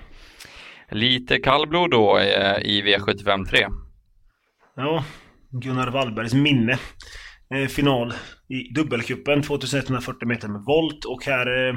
Lite 0.98 1.38
kallblod 1.38 1.90
då 1.90 2.18
eh, 2.18 2.58
i 2.62 2.82
V75 2.82 3.44
3. 3.44 3.66
Ja, 4.76 5.04
Gunnar 5.50 5.90
Wallbergs 5.90 6.34
minne. 6.34 6.78
Eh, 7.54 7.68
final 7.68 8.14
i 8.48 8.72
dubbelcupen 8.74 9.42
2140 9.42 10.28
meter 10.28 10.48
med 10.48 10.62
volt 10.66 11.04
och 11.04 11.24
här 11.26 11.68
eh, 11.68 11.74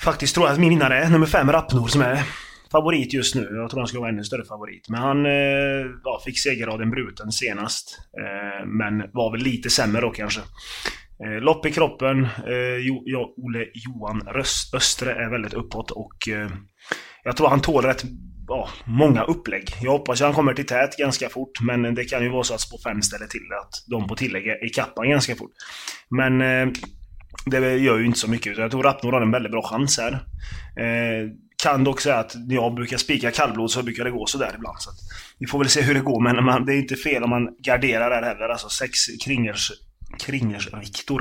Faktiskt 0.00 0.34
tror 0.34 0.46
jag 0.46 0.52
att 0.52 0.60
min 0.60 0.68
vinnare 0.68 0.98
är 0.98 1.10
nummer 1.10 1.26
5 1.26 1.52
Rappnor 1.52 1.86
som 1.86 2.02
är 2.02 2.22
favorit 2.76 3.12
just 3.12 3.34
nu. 3.34 3.48
Jag 3.50 3.70
tror 3.70 3.80
han 3.80 3.86
skulle 3.86 4.00
vara 4.00 4.10
ännu 4.10 4.24
större 4.24 4.44
favorit. 4.44 4.88
Men 4.88 5.00
han 5.00 5.26
eh, 5.26 5.86
ja, 6.04 6.22
fick 6.24 6.38
segerraden 6.38 6.90
bruten 6.90 7.32
senast. 7.32 7.98
Eh, 8.20 8.66
men 8.66 9.10
var 9.12 9.32
väl 9.32 9.40
lite 9.40 9.70
sämre 9.70 10.00
då 10.00 10.10
kanske. 10.10 10.40
Eh, 11.24 11.42
lopp 11.42 11.66
i 11.66 11.72
kroppen. 11.72 12.24
Eh, 12.24 12.76
jo, 12.80 13.34
Ole 13.36 13.66
Johan 13.74 14.20
Röst, 14.20 14.74
Östre 14.74 15.12
är 15.12 15.30
väldigt 15.30 15.54
uppåt 15.54 15.90
och 15.90 16.28
eh, 16.28 16.50
jag 17.24 17.36
tror 17.36 17.48
han 17.48 17.60
tål 17.60 17.84
rätt 17.84 18.04
ja, 18.48 18.68
många 18.84 19.22
upplägg. 19.22 19.64
Jag 19.82 19.90
hoppas 19.90 20.20
att 20.20 20.26
han 20.26 20.34
kommer 20.34 20.54
till 20.54 20.66
tät 20.66 20.96
ganska 20.96 21.28
fort, 21.28 21.60
men 21.60 21.94
det 21.94 22.04
kan 22.04 22.22
ju 22.22 22.28
vara 22.28 22.44
så 22.44 22.54
att 22.54 22.60
spå 22.60 22.76
5 22.84 23.02
ställer 23.02 23.26
till 23.26 23.48
det. 23.50 23.58
Att 23.58 23.74
de 23.90 24.06
på 24.06 24.16
tillägg 24.16 24.46
är 24.46 24.66
ikapp 24.66 24.94
ganska 24.96 25.34
fort. 25.34 25.52
Men 26.10 26.40
eh, 26.40 26.72
det 27.46 27.76
gör 27.76 27.98
ju 27.98 28.06
inte 28.06 28.18
så 28.18 28.30
mycket. 28.30 28.58
Jag 28.58 28.70
tror 28.70 28.82
Rappnor 28.82 29.12
har 29.12 29.22
en 29.22 29.30
väldigt 29.30 29.52
bra 29.52 29.62
chans 29.62 29.98
här. 29.98 30.12
Eh, 30.84 31.30
kan 31.64 31.84
dock 31.84 32.00
säga 32.00 32.16
att 32.16 32.34
när 32.48 32.54
jag 32.54 32.74
brukar 32.74 32.96
spika 32.96 33.30
kallblod 33.30 33.70
så 33.70 33.82
brukar 33.82 34.04
det 34.04 34.10
gå 34.10 34.26
sådär 34.26 34.52
ibland. 34.54 34.78
Så 34.78 34.90
vi 35.38 35.46
får 35.46 35.58
väl 35.58 35.68
se 35.68 35.82
hur 35.82 35.94
det 35.94 36.00
går, 36.00 36.20
men 36.20 36.44
man, 36.44 36.66
det 36.66 36.74
är 36.74 36.78
inte 36.78 36.96
fel 36.96 37.22
om 37.22 37.30
man 37.30 37.48
garderar 37.64 38.10
där 38.10 38.22
heller. 38.22 38.48
Alltså 38.48 38.68
sex 38.68 38.98
kringers, 39.24 39.72
kringers 40.18 40.68
Viktor. 40.80 41.20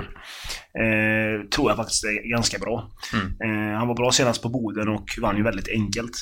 Eh, 0.82 1.48
tror 1.50 1.70
jag 1.70 1.78
faktiskt 1.78 2.04
är 2.04 2.30
ganska 2.30 2.60
bra. 2.60 2.92
Mm. 3.14 3.28
Eh, 3.44 3.78
han 3.78 3.88
var 3.88 3.96
bra 3.96 4.12
senast 4.12 4.42
på 4.42 4.50
Boden 4.50 4.90
och 4.90 5.06
vann 5.22 5.38
ju 5.38 5.44
väldigt 5.44 5.70
enkelt. 5.70 6.16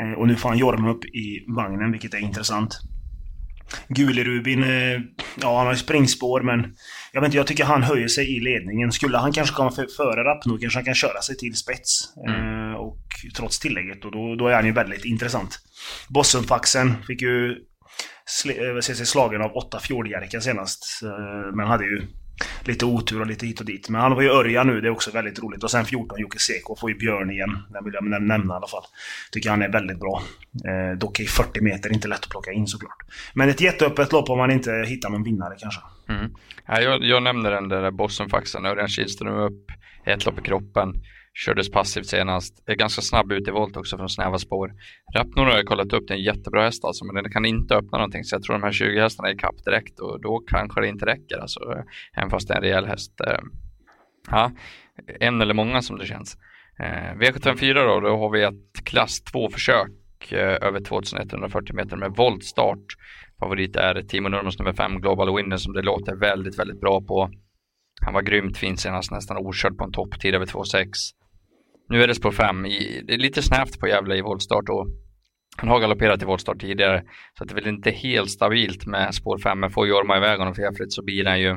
Eh, 0.00 0.18
och 0.18 0.26
nu 0.28 0.36
får 0.36 0.48
han 0.48 0.58
Jorma 0.58 0.90
upp 0.90 1.04
i 1.04 1.44
vagnen, 1.56 1.92
vilket 1.92 2.14
är 2.14 2.18
intressant. 2.18 2.80
Gulerubin, 3.88 4.64
eh, 4.64 5.00
ja 5.42 5.56
han 5.58 5.66
har 5.66 5.72
ju 5.72 5.78
springspår 5.78 6.40
men 6.40 6.74
jag 7.12 7.20
vet 7.20 7.28
inte, 7.28 7.36
jag 7.36 7.46
tycker 7.46 7.64
han 7.64 7.82
höjer 7.82 8.08
sig 8.08 8.36
i 8.36 8.40
ledningen. 8.40 8.92
Skulle 8.92 9.18
han 9.18 9.32
kanske 9.32 9.54
komma 9.54 9.70
före 9.70 10.24
Rappno 10.24 10.58
kanske 10.58 10.78
han 10.78 10.84
kan 10.84 10.94
köra 10.94 11.20
sig 11.22 11.36
till 11.36 11.54
spets. 11.54 12.14
Mm. 12.28 12.63
Och 12.84 12.98
trots 13.36 13.58
tillägget 13.58 14.04
och 14.04 14.12
då, 14.12 14.34
då 14.34 14.48
är 14.48 14.54
han 14.54 14.66
ju 14.66 14.72
väldigt 14.72 15.04
intressant. 15.04 15.58
Bossenfaxen 16.08 16.94
fick 17.06 17.22
ju 17.22 17.50
eh, 17.50 18.80
se 18.80 18.94
sig 18.94 19.06
slagen 19.06 19.42
av 19.42 19.56
åtta 19.56 19.80
fjordjerkar 19.80 20.40
senast. 20.40 21.02
Eh, 21.02 21.56
men 21.56 21.66
hade 21.66 21.84
ju 21.84 22.06
lite 22.64 22.84
otur 22.84 23.20
och 23.20 23.26
lite 23.26 23.46
hit 23.46 23.60
och 23.60 23.66
dit. 23.66 23.88
Men 23.88 24.00
han 24.00 24.14
var 24.14 24.22
ju 24.22 24.28
Örjan 24.28 24.66
nu, 24.66 24.80
det 24.80 24.88
är 24.88 24.92
också 24.92 25.10
väldigt 25.10 25.42
roligt. 25.42 25.64
Och 25.64 25.70
sen 25.70 25.84
14 25.84 26.20
Jocke 26.20 26.38
Seko 26.38 26.76
får 26.76 26.90
ju 26.90 26.96
Björn 26.96 27.30
igen. 27.30 27.58
Den 27.68 27.84
vill 27.84 27.94
jag 27.94 28.04
nämna 28.04 28.54
i 28.54 28.56
alla 28.56 28.66
fall. 28.66 28.82
Tycker 29.32 29.50
han 29.50 29.62
är 29.62 29.68
väldigt 29.68 30.00
bra. 30.00 30.22
Eh, 30.68 30.98
dock 30.98 31.20
är 31.20 31.24
40 31.24 31.60
meter 31.60 31.92
inte 31.92 32.08
lätt 32.08 32.24
att 32.24 32.30
plocka 32.30 32.52
in 32.52 32.66
såklart. 32.66 32.98
Men 33.34 33.48
ett 33.48 33.60
jätteöppet 33.60 34.12
lopp 34.12 34.30
om 34.30 34.38
man 34.38 34.50
inte 34.50 34.84
hittar 34.86 35.10
någon 35.10 35.22
vinnare 35.22 35.54
kanske. 35.58 35.80
Mm. 36.08 36.30
Ja, 36.66 36.80
jag, 36.80 37.04
jag 37.04 37.22
nämnde 37.22 37.50
den 37.50 37.68
där 37.68 37.90
Bossenfaxen. 37.90 38.66
Örjan 38.66 38.88
Kihlström 38.88 39.38
upp 39.38 39.70
ett 40.06 40.26
lopp 40.26 40.38
i 40.38 40.42
kroppen. 40.42 40.94
Kördes 41.34 41.70
passivt 41.70 42.06
senast. 42.06 42.62
Är 42.66 42.74
ganska 42.74 43.02
snabb 43.02 43.32
ut 43.32 43.48
i 43.48 43.50
volt 43.50 43.76
också 43.76 43.96
från 43.96 44.08
snäva 44.08 44.38
spår. 44.38 44.72
Rapnor 45.16 45.44
har 45.44 45.56
jag 45.56 45.66
kollat 45.66 45.92
upp, 45.92 46.08
det 46.08 46.14
är 46.14 46.18
en 46.18 46.24
jättebra 46.24 46.64
häst 46.64 46.84
alltså, 46.84 47.04
men 47.04 47.14
den 47.22 47.32
kan 47.32 47.44
inte 47.44 47.74
öppna 47.74 47.98
någonting. 47.98 48.24
Så 48.24 48.34
jag 48.34 48.42
tror 48.42 48.54
de 48.54 48.62
här 48.62 48.72
20 48.72 49.00
hästarna 49.00 49.30
är 49.30 49.38
kapp 49.38 49.64
direkt 49.64 50.00
och 50.00 50.20
då 50.20 50.42
kanske 50.46 50.80
det 50.80 50.88
inte 50.88 51.06
räcker. 51.06 51.38
Alltså, 51.38 51.60
även 52.16 52.30
fast 52.30 52.48
det 52.48 52.54
är 52.54 52.58
en 52.58 52.62
rejäl 52.62 52.86
häst. 52.86 53.20
Eh, 53.20 53.38
ja, 54.30 54.52
en 55.20 55.40
eller 55.40 55.54
många 55.54 55.82
som 55.82 55.98
det 55.98 56.06
känns. 56.06 56.36
Eh, 56.78 57.14
V754 57.18 57.74
då, 57.74 58.00
då 58.00 58.18
har 58.18 58.30
vi 58.30 58.42
ett 58.42 58.84
klass 58.84 59.22
2-försök 59.32 60.32
eh, 60.32 60.66
över 60.66 60.80
2140 60.80 61.76
meter 61.76 61.96
med 61.96 62.10
voltstart. 62.16 62.86
Favorit 63.40 63.76
är 63.76 64.02
Timo 64.02 64.28
Nurmos 64.28 64.58
nummer 64.58 64.72
5 64.72 65.00
Global 65.00 65.36
Winner 65.36 65.56
som 65.56 65.72
det 65.72 65.82
låter 65.82 66.16
väldigt, 66.16 66.58
väldigt 66.58 66.80
bra 66.80 67.00
på. 67.00 67.30
Han 68.00 68.14
var 68.14 68.22
grymt 68.22 68.58
fin 68.58 68.76
senast, 68.76 69.10
nästan 69.10 69.36
okörd 69.36 69.78
på 69.78 69.84
en 69.84 69.92
topptid 69.92 70.34
över 70.34 70.46
2,6. 70.46 70.86
Nu 71.88 72.02
är 72.02 72.06
det 72.06 72.14
spår 72.14 72.32
5. 72.32 72.62
Det 72.62 73.14
är 73.14 73.18
lite 73.18 73.42
snävt 73.42 73.80
på 73.80 73.88
Gävle 73.88 74.16
i 74.16 74.22
voltstart 74.22 74.68
och 74.68 74.86
han 75.56 75.68
har 75.68 75.80
galopperat 75.80 76.22
i 76.22 76.24
voltstart 76.24 76.60
tidigare 76.60 77.02
så 77.38 77.44
det 77.44 77.52
är 77.52 77.54
väl 77.54 77.66
inte 77.66 77.90
helt 77.90 78.30
stabilt 78.30 78.86
med 78.86 79.14
spår 79.14 79.38
5 79.38 79.60
men 79.60 79.70
får 79.70 79.88
Jorma 79.88 80.16
iväg 80.16 80.38
honom 80.38 80.54
för 80.54 80.62
jävligt 80.62 80.92
så 80.92 81.04
blir 81.04 81.24
den 81.24 81.40
ju 81.40 81.56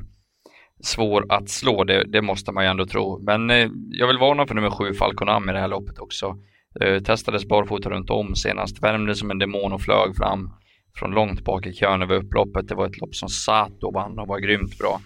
svår 0.83 1.25
att 1.29 1.49
slå, 1.49 1.83
det, 1.83 2.03
det 2.03 2.21
måste 2.21 2.51
man 2.51 2.63
ju 2.63 2.69
ändå 2.69 2.85
tro. 2.85 3.23
Men 3.23 3.49
eh, 3.49 3.69
jag 3.89 4.07
vill 4.07 4.17
varna 4.17 4.47
för 4.47 4.55
nummer 4.55 4.69
7, 4.69 4.93
Falconam 4.93 5.49
i 5.49 5.53
det 5.53 5.59
här 5.59 5.67
loppet 5.67 5.99
också. 5.99 6.37
Eh, 6.81 7.03
testades 7.03 7.47
barfota 7.47 7.89
runt 7.89 8.09
om 8.09 8.35
senast, 8.35 8.83
värmde 8.83 9.15
som 9.15 9.31
en 9.31 9.39
demon 9.39 9.73
och 9.73 9.81
flög 9.81 10.15
fram 10.15 10.53
från 10.95 11.11
långt 11.11 11.43
bak 11.43 11.65
i 11.65 11.73
kön 11.73 12.01
över 12.01 12.15
upploppet. 12.15 12.67
Det 12.67 12.75
var 12.75 12.85
ett 12.85 13.01
lopp 13.01 13.15
som 13.15 13.29
Sato 13.29 13.91
vann 13.91 14.19
och 14.19 14.27
var 14.27 14.39
grymt 14.39 14.77
bra. 14.79 15.01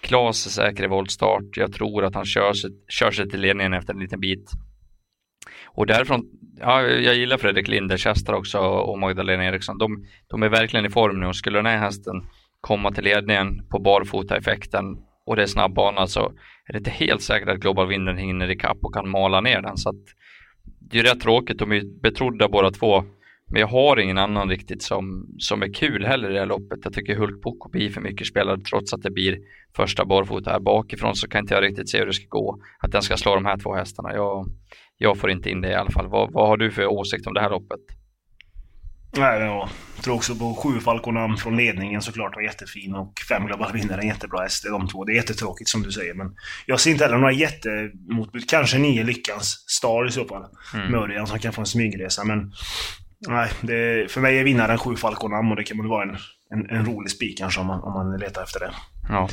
Klas 0.00 0.46
är 0.46 0.50
säker 0.50 0.84
i 0.84 0.86
voltstart. 0.86 1.56
Jag 1.56 1.72
tror 1.72 2.04
att 2.04 2.14
han 2.14 2.24
kör 2.24 2.52
sig, 2.52 2.70
kör 2.88 3.10
sig 3.10 3.28
till 3.28 3.40
ledningen 3.40 3.74
efter 3.74 3.94
en 3.94 4.00
liten 4.00 4.20
bit. 4.20 4.50
Och 5.66 5.86
därifrån, 5.86 6.24
ja, 6.60 6.82
jag 6.82 7.14
gillar 7.14 7.38
Fredrik 7.38 7.68
Linders 7.68 8.06
hästar 8.06 8.32
också 8.32 8.58
och 8.58 8.98
Magdalena 8.98 9.44
Eriksson. 9.44 9.78
De, 9.78 10.06
de 10.26 10.42
är 10.42 10.48
verkligen 10.48 10.86
i 10.86 10.90
form 10.90 11.20
nu 11.20 11.26
och 11.26 11.36
skulle 11.36 11.58
den 11.58 11.66
här 11.66 11.78
hästen 11.78 12.14
komma 12.60 12.92
till 12.92 13.04
ledningen 13.04 13.68
på 13.68 13.78
barfota-effekten 13.78 14.84
och 15.26 15.36
det 15.36 15.42
är 15.42 15.46
snabb 15.46 15.74
bana 15.74 16.06
så 16.06 16.32
är 16.66 16.72
det 16.72 16.78
inte 16.78 16.90
helt 16.90 17.22
säkert 17.22 17.48
att 17.48 17.60
Global 17.60 17.88
Vinden 17.88 18.18
hinner 18.18 18.50
ikapp 18.50 18.78
och 18.82 18.94
kan 18.94 19.08
mala 19.08 19.40
ner 19.40 19.62
den. 19.62 19.76
Så 19.76 19.88
att, 19.88 20.04
det 20.90 20.98
är 20.98 21.02
rätt 21.02 21.20
tråkigt, 21.20 21.58
de 21.58 21.72
är 21.72 22.00
betrodda 22.02 22.48
båda 22.48 22.70
två. 22.70 23.04
Men 23.50 23.60
jag 23.60 23.68
har 23.68 23.98
ingen 23.98 24.18
annan 24.18 24.48
riktigt 24.48 24.82
som, 24.82 25.26
som 25.38 25.62
är 25.62 25.74
kul 25.74 26.04
heller 26.04 26.30
i 26.30 26.32
det 26.32 26.38
här 26.38 26.46
loppet. 26.46 26.78
Jag 26.84 26.92
tycker 26.92 27.16
Hulk 27.16 27.42
Boko 27.42 27.70
blir 27.70 27.90
för 27.90 28.00
mycket 28.00 28.26
spelad 28.26 28.64
trots 28.64 28.92
att 28.92 29.02
det 29.02 29.10
blir 29.10 29.38
första 29.76 30.04
barfota 30.04 30.50
här 30.50 30.60
bakifrån 30.60 31.14
så 31.14 31.28
kan 31.28 31.40
inte 31.40 31.54
jag 31.54 31.62
riktigt 31.62 31.90
se 31.90 31.98
hur 31.98 32.06
det 32.06 32.12
ska 32.12 32.26
gå. 32.28 32.62
Att 32.78 32.92
den 32.92 33.02
ska 33.02 33.16
slå 33.16 33.34
de 33.34 33.46
här 33.46 33.58
två 33.58 33.74
hästarna. 33.74 34.14
Jag, 34.14 34.46
jag 34.98 35.18
får 35.18 35.30
inte 35.30 35.50
in 35.50 35.60
det 35.60 35.70
i 35.70 35.74
alla 35.74 35.90
fall. 35.90 36.08
Vad, 36.08 36.32
vad 36.32 36.48
har 36.48 36.56
du 36.56 36.70
för 36.70 36.86
åsikt 36.86 37.26
om 37.26 37.34
det 37.34 37.40
här 37.40 37.50
loppet? 37.50 37.80
Nej, 39.16 39.40
jag 39.40 39.68
tror 40.04 40.14
också 40.14 40.34
på 40.34 40.54
sju 40.54 40.80
Falconam 40.80 41.36
från 41.36 41.56
ledningen 41.56 42.02
såklart 42.02 42.36
var 42.36 42.42
jättefin 42.42 42.94
och 42.94 43.12
fem 43.28 43.46
Global 43.46 43.72
Winner 43.72 43.98
en 43.98 44.06
jättebra 44.06 44.42
häst. 44.42 44.62
Det 44.62 44.68
är 44.68 44.72
de 44.72 44.88
två. 44.88 45.04
Det 45.04 45.12
är 45.12 45.16
jättetråkigt 45.16 45.68
som 45.68 45.82
du 45.82 45.92
säger 45.92 46.14
men 46.14 46.34
jag 46.66 46.80
ser 46.80 46.90
inte 46.90 47.04
heller 47.04 47.18
några 47.18 47.32
jättemotbud. 47.32 48.48
Kanske 48.48 48.78
nio 48.78 49.04
Lyckans 49.04 49.64
Star 49.66 50.08
i 50.08 50.10
så 50.10 50.24
fall. 50.24 50.44
Mm. 50.74 50.90
Mörjan 50.90 51.26
som 51.26 51.38
kan 51.38 51.52
få 51.52 51.60
en 51.60 51.66
smygresa 51.66 52.24
men 52.24 52.52
Nej, 53.26 53.50
det, 53.60 54.10
för 54.10 54.20
mig 54.20 54.38
är 54.38 54.44
vinnaren 54.44 54.78
sju 54.78 54.96
Falconam 54.96 55.50
och 55.50 55.56
det 55.56 55.64
kan 55.64 55.78
väl 55.78 55.86
vara 55.86 56.02
en, 56.02 56.16
en, 56.54 56.70
en 56.70 56.86
rolig 56.86 57.10
spik 57.10 57.38
kanske 57.38 57.60
om 57.60 57.66
man, 57.66 57.80
om 57.82 57.92
man 57.92 58.18
letar 58.18 58.42
efter 58.42 58.60
det. 58.60 58.70
Ja. 59.08 59.28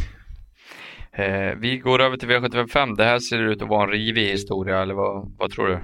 Eh, 1.23 1.55
vi 1.59 1.77
går 1.77 2.01
över 2.01 2.17
till 2.17 2.29
V755. 2.29 2.95
Det 2.95 3.03
här 3.03 3.19
ser 3.19 3.39
ut 3.39 3.61
att 3.61 3.69
vara 3.69 3.83
en 3.83 3.89
rivig 3.89 4.31
historia, 4.31 4.81
eller 4.81 4.93
vad, 4.93 5.35
vad 5.37 5.51
tror 5.51 5.67
du? 5.67 5.79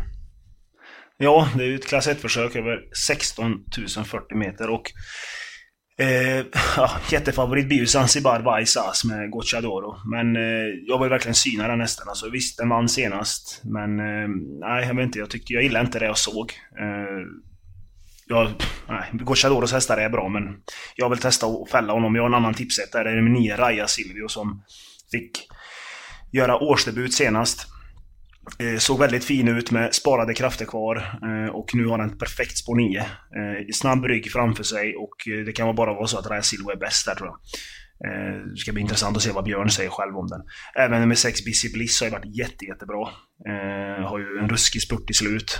Ja, 1.17 1.49
det 1.57 1.63
är 1.63 1.67
ju 1.67 1.75
ett 1.75 1.87
klass 1.87 2.07
1-försök 2.07 2.55
över 2.55 2.79
16 3.05 3.63
040 4.05 4.35
meter 4.35 4.69
och 4.69 4.91
eh, 5.99 6.45
ja, 6.77 6.91
jättefavorit 7.11 7.67
blir 7.67 7.77
ju 7.77 7.85
Zanzibar 7.85 8.39
Vaisas 8.39 9.05
med 9.05 9.31
Gocciadoro. 9.31 9.95
Men 10.11 10.35
eh, 10.35 10.67
jag 10.87 11.01
vill 11.01 11.09
verkligen 11.09 11.35
syna 11.35 11.67
den 11.67 11.79
hästen. 11.81 12.09
Alltså, 12.09 12.29
visst, 12.29 12.57
den 12.57 12.69
vann 12.69 12.89
senast. 12.89 13.61
Men 13.63 13.99
eh, 13.99 14.27
nej, 14.59 14.87
jag 14.87 14.95
vet 14.95 15.05
inte. 15.05 15.19
Jag, 15.19 15.29
tyckte, 15.29 15.53
jag 15.53 15.63
gillade 15.63 15.85
inte 15.85 15.99
det 15.99 16.05
jag 16.05 16.17
såg. 16.17 16.53
Eh, 16.79 17.50
jag, 18.31 18.51
nej, 18.87 19.09
Gocciadoros 19.13 19.73
hästar 19.73 19.97
är 19.97 20.09
bra 20.09 20.29
men 20.29 20.43
jag 20.95 21.09
vill 21.09 21.19
testa 21.19 21.47
att 21.47 21.71
fälla 21.71 21.93
honom. 21.93 22.15
Jag 22.15 22.23
har 22.23 22.29
en 22.29 22.33
annan 22.35 22.53
tipsättare. 22.53 23.03
Det 23.03 23.17
är 23.17 23.21
min 23.21 23.33
nya 23.33 23.57
Raja 23.57 23.87
Silvio 23.87 24.27
som 24.27 24.63
fick 25.11 25.47
göra 26.31 26.57
årsdebut 26.57 27.13
senast. 27.13 27.67
Eh, 28.59 28.77
såg 28.77 28.99
väldigt 28.99 29.23
fin 29.23 29.47
ut 29.47 29.71
med 29.71 29.93
sparade 29.93 30.33
krafter 30.33 30.65
kvar 30.65 30.95
eh, 30.97 31.55
och 31.55 31.69
nu 31.73 31.85
har 31.85 31.99
han 31.99 32.09
ett 32.09 32.19
perfekt 32.19 32.57
spår 32.57 32.75
9. 32.75 32.99
Eh, 32.99 33.05
snabb 33.73 34.05
rygg 34.05 34.31
framför 34.31 34.63
sig 34.63 34.95
och 34.95 35.33
eh, 35.33 35.45
det 35.45 35.51
kan 35.51 35.75
bara 35.75 35.93
vara 35.93 36.07
så 36.07 36.19
att 36.19 36.27
Raja 36.27 36.41
Silvio 36.41 36.71
är 36.71 36.75
bäst 36.79 37.05
där 37.05 37.15
tror 37.15 37.29
jag. 37.29 37.37
Eh, 38.05 38.45
det 38.45 38.57
ska 38.57 38.71
bli 38.71 38.81
intressant 38.81 39.17
att 39.17 39.23
se 39.23 39.31
vad 39.31 39.43
Björn 39.43 39.69
säger 39.69 39.89
själv 39.89 40.17
om 40.17 40.27
den. 40.27 40.41
Även 40.75 41.07
med 41.07 41.17
6 41.17 41.45
Busy 41.45 41.73
Bliss 41.73 41.99
har 42.01 42.07
ju 42.07 42.11
varit 42.11 42.37
jätte, 42.37 42.65
jättebra. 42.65 43.09
Eh, 43.49 44.09
har 44.09 44.19
ju 44.19 44.39
en 44.43 44.49
ruskig 44.49 44.81
spurt 44.81 45.09
i 45.09 45.13
slut. 45.13 45.59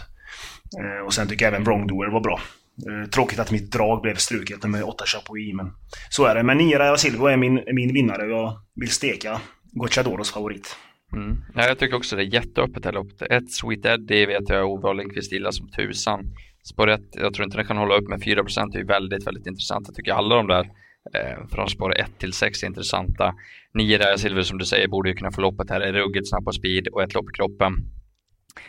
Och 1.05 1.13
sen 1.13 1.27
tycker 1.27 1.45
jag 1.45 1.53
även 1.53 1.63
Wrongdoer 1.63 2.11
var 2.11 2.21
bra. 2.21 2.39
Eh, 2.87 3.09
tråkigt 3.09 3.39
att 3.39 3.51
mitt 3.51 3.71
drag 3.71 4.01
blev 4.01 4.15
struket 4.15 4.63
med 4.63 4.83
8 4.83 5.05
Chapuis, 5.05 5.53
men 5.53 5.73
så 6.09 6.25
är 6.25 6.35
det. 6.35 6.43
Men 6.43 6.57
Nira 6.57 6.97
Silva 6.97 7.31
är 7.31 7.37
min, 7.37 7.63
min 7.73 7.93
vinnare 7.93 8.23
och 8.23 8.31
jag 8.31 8.53
vill 8.75 8.89
steka 8.89 9.41
Gocciadoros 9.71 10.31
favorit. 10.31 10.75
Mm. 11.13 11.37
Ja, 11.55 11.67
jag 11.67 11.79
tycker 11.79 11.95
också 11.95 12.15
det 12.15 12.23
är 12.23 12.33
jätteöppet 12.33 12.85
här 12.85 12.91
loppet. 12.91 13.21
Ett 13.21 13.51
Sweet 13.51 13.85
Eddie 13.85 14.25
vet 14.25 14.49
jag 14.49 14.71
Ove 14.71 14.93
Lindqvist 14.93 15.31
gillar 15.31 15.51
som 15.51 15.69
tusan. 15.69 16.19
Spår 16.63 16.89
1, 16.89 17.01
jag 17.11 17.33
tror 17.33 17.45
inte 17.45 17.57
den 17.57 17.67
kan 17.67 17.77
hålla 17.77 17.95
upp 17.95 18.09
med 18.09 18.23
4 18.23 18.43
Det 18.71 18.79
är 18.79 18.83
väldigt, 18.83 19.27
väldigt 19.27 19.47
intressant. 19.47 19.87
Jag 19.87 19.95
tycker 19.95 20.13
alla 20.13 20.35
de 20.35 20.47
där 20.47 20.69
eh, 21.13 21.47
från 21.51 21.69
spår 21.69 21.99
1 21.99 22.17
till 22.17 22.33
6 22.33 22.63
är 22.63 22.67
intressanta. 22.67 23.33
9 23.73 23.97
där 23.97 24.17
Silver 24.17 24.41
som 24.41 24.57
du 24.57 24.65
säger 24.65 24.87
borde 24.87 25.09
ju 25.09 25.15
kunna 25.15 25.31
få 25.31 25.41
loppet 25.41 25.69
här. 25.69 25.81
Är 25.81 25.93
ruggigt 25.93 26.29
snabb 26.29 26.45
på 26.45 26.51
speed 26.51 26.87
och 26.87 27.03
ett 27.03 27.13
lopp 27.13 27.29
i 27.29 27.33
kroppen. 27.33 27.73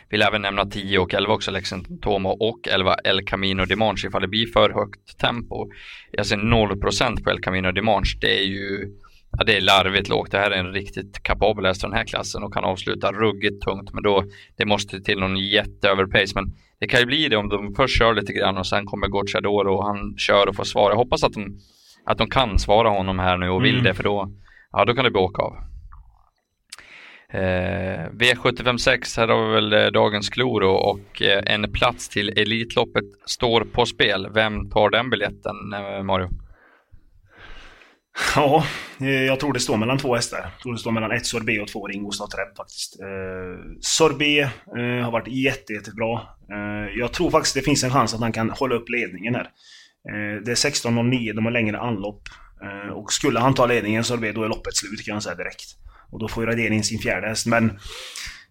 Vill 0.09 0.21
även 0.21 0.41
nämna 0.41 0.65
10 0.65 0.99
och 0.99 1.13
11 1.13 1.33
också, 1.33 1.51
Lexington 1.51 1.99
Tomo 1.99 2.29
och 2.29 2.67
11 2.67 2.95
El 3.03 3.25
Camino 3.25 3.65
Dimanche 3.65 4.07
ifall 4.07 4.21
det 4.21 4.27
blir 4.27 4.47
för 4.47 4.69
högt 4.69 5.19
tempo. 5.19 5.67
Jag 6.11 6.25
ser 6.25 6.37
0% 6.37 7.23
på 7.23 7.29
El 7.29 7.41
Camino 7.41 7.71
Dimanche. 7.71 8.17
Det 8.21 8.39
är 8.39 8.45
ju 8.45 8.91
ja, 9.37 9.43
det 9.43 9.57
är 9.57 9.61
larvigt 9.61 10.09
lågt. 10.09 10.31
Det 10.31 10.37
här 10.37 10.51
är 10.51 10.59
en 10.59 10.73
riktigt 10.73 11.23
kapabel 11.23 11.65
häst 11.65 11.81
den 11.81 11.93
här 11.93 12.05
klassen 12.05 12.43
och 12.43 12.53
kan 12.53 12.63
avsluta 12.63 13.11
ruggigt 13.11 13.63
tungt. 13.63 13.93
Men 13.93 14.03
då 14.03 14.23
det 14.57 14.65
måste 14.65 15.01
till 15.01 15.19
någon 15.19 15.37
jätteöverpace. 15.37 16.31
Men 16.35 16.45
det 16.79 16.87
kan 16.87 16.99
ju 16.99 17.05
bli 17.05 17.27
det 17.27 17.37
om 17.37 17.49
de 17.49 17.75
först 17.75 17.97
kör 17.99 18.13
lite 18.13 18.33
grann 18.33 18.57
och 18.57 18.67
sen 18.67 18.85
kommer 18.85 19.07
Gocciador 19.07 19.67
och 19.67 19.85
han 19.85 20.17
kör 20.17 20.49
och 20.49 20.55
får 20.55 20.63
svara. 20.63 20.91
Jag 20.91 20.97
hoppas 20.97 21.23
att 21.23 21.33
de, 21.33 21.57
att 22.05 22.17
de 22.17 22.29
kan 22.29 22.59
svara 22.59 22.89
honom 22.89 23.19
här 23.19 23.37
nu 23.37 23.49
och 23.49 23.65
vill 23.65 23.73
mm. 23.73 23.83
det 23.83 23.93
för 23.93 24.03
då, 24.03 24.31
ja, 24.71 24.85
då 24.85 24.93
kan 24.93 25.03
det 25.03 25.11
bli 25.11 25.21
åka 25.21 25.41
av. 25.41 25.72
Eh, 27.33 28.09
V756, 28.11 29.17
här 29.17 29.27
har 29.27 29.47
vi 29.47 29.53
väl 29.53 29.73
eh, 29.73 29.91
dagens 29.91 30.29
kloro 30.29 30.69
och 30.69 31.21
eh, 31.21 31.43
en 31.45 31.71
plats 31.71 32.09
till 32.09 32.29
Elitloppet 32.29 33.03
står 33.25 33.61
på 33.61 33.85
spel. 33.85 34.27
Vem 34.33 34.69
tar 34.69 34.89
den 34.89 35.09
biljetten, 35.09 35.73
eh, 35.73 36.03
Mario? 36.03 36.29
Ja, 38.35 38.65
eh, 38.99 39.23
jag 39.23 39.39
tror 39.39 39.53
det 39.53 39.59
står 39.59 39.77
mellan 39.77 39.97
två 39.97 40.15
hästar. 40.15 40.39
Jag 40.39 40.59
tror 40.63 40.73
det 40.73 40.79
står 40.79 40.91
mellan 40.91 41.11
ett 41.11 41.25
Sorbet 41.25 41.61
och 41.61 41.67
två 41.67 41.87
Ringo 41.87 42.11
Startrep 42.11 42.57
faktiskt. 42.57 43.01
Eh, 43.01 43.71
Sorbet 43.81 44.49
eh, 44.77 45.03
har 45.03 45.11
varit 45.11 45.27
jätte, 45.27 45.73
jättebra. 45.73 46.21
Eh, 46.51 46.99
jag 46.99 47.13
tror 47.13 47.31
faktiskt 47.31 47.55
det 47.55 47.61
finns 47.61 47.83
en 47.83 47.91
chans 47.91 48.13
att 48.13 48.21
han 48.21 48.31
kan 48.31 48.49
hålla 48.49 48.75
upp 48.75 48.89
ledningen 48.89 49.35
här. 49.35 49.49
Eh, 50.09 50.43
det 50.45 50.51
är 50.51 50.55
16.09, 50.55 51.33
de 51.33 51.45
har 51.45 51.51
längre 51.51 51.79
anlopp. 51.79 52.21
Eh, 52.63 52.93
och 52.93 53.13
skulle 53.13 53.39
han 53.39 53.53
ta 53.53 53.65
ledningen 53.65 54.03
Sorbet, 54.03 54.35
då 54.35 54.43
är 54.43 54.49
loppet 54.49 54.75
slut 54.75 55.05
kan 55.05 55.13
jag 55.13 55.23
säga 55.23 55.35
direkt. 55.35 55.77
Och 56.13 56.19
då 56.19 56.27
får 56.27 56.43
ju 56.43 56.49
Radén 56.49 56.83
sin 56.83 56.99
fjärde 56.99 57.27
häst. 57.27 57.45
Men 57.45 57.79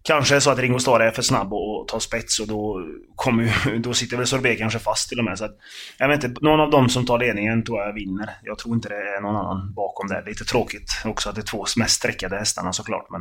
kanske 0.03 0.41
så 0.41 0.51
att 0.51 0.59
Ringo 0.59 0.79
Starr 0.79 1.01
är 1.01 1.11
för 1.11 1.23
snabb 1.23 1.53
och 1.53 1.89
tar 1.89 1.99
spets 1.99 2.41
och 2.41 2.49
då, 2.49 2.81
kommer 3.17 3.79
då 3.83 3.95
sitter 3.95 4.17
väl 4.17 4.27
Sorbet 4.27 4.59
kanske 4.59 4.79
fast 4.79 5.09
till 5.09 5.19
och 5.19 5.25
med. 5.25 5.39
Så 5.39 5.45
att, 5.45 5.57
jag 5.99 6.09
vet 6.09 6.25
inte, 6.25 6.45
någon 6.45 6.61
av 6.61 6.71
dem 6.71 6.89
som 6.89 7.07
tar 7.07 7.19
ledningen 7.19 7.65
tror 7.65 7.81
jag 7.81 7.93
vinner. 7.93 8.31
Jag 8.43 8.59
tror 8.59 8.75
inte 8.75 8.89
det 8.89 8.95
är 8.95 9.21
någon 9.21 9.37
annan 9.37 9.75
bakom 9.75 10.09
det. 10.09 10.23
Lite 10.27 10.45
tråkigt 10.45 11.03
också 11.05 11.29
att 11.29 11.35
det 11.35 11.41
är 11.41 11.47
två 11.47 11.65
mest 11.77 11.95
sträckade 11.95 12.39
hästarna 12.39 12.73
såklart. 12.73 13.07
Men 13.11 13.21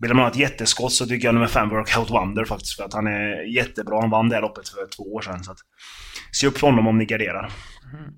vill 0.00 0.14
man 0.14 0.24
ha 0.24 0.30
ett 0.30 0.36
jätteskott 0.36 0.92
så 0.92 1.06
tycker 1.06 1.28
jag 1.28 1.34
nummer 1.34 1.46
5 1.46 1.68
Workout 1.68 2.10
Wonder 2.10 2.44
faktiskt. 2.44 2.76
För 2.76 2.84
att 2.84 2.92
han 2.92 3.06
är 3.06 3.56
jättebra. 3.56 4.00
Han 4.00 4.10
vann 4.10 4.28
det 4.28 4.34
här 4.34 4.42
loppet 4.42 4.68
för 4.68 4.86
två 4.96 5.02
år 5.02 5.20
sedan. 5.20 5.44
Så 5.44 5.50
att, 5.50 5.58
se 6.32 6.46
upp 6.46 6.58
för 6.58 6.66
honom 6.66 6.86
om 6.86 6.98
ni 6.98 7.04
garderar. 7.04 7.50
Mm. 7.92 8.12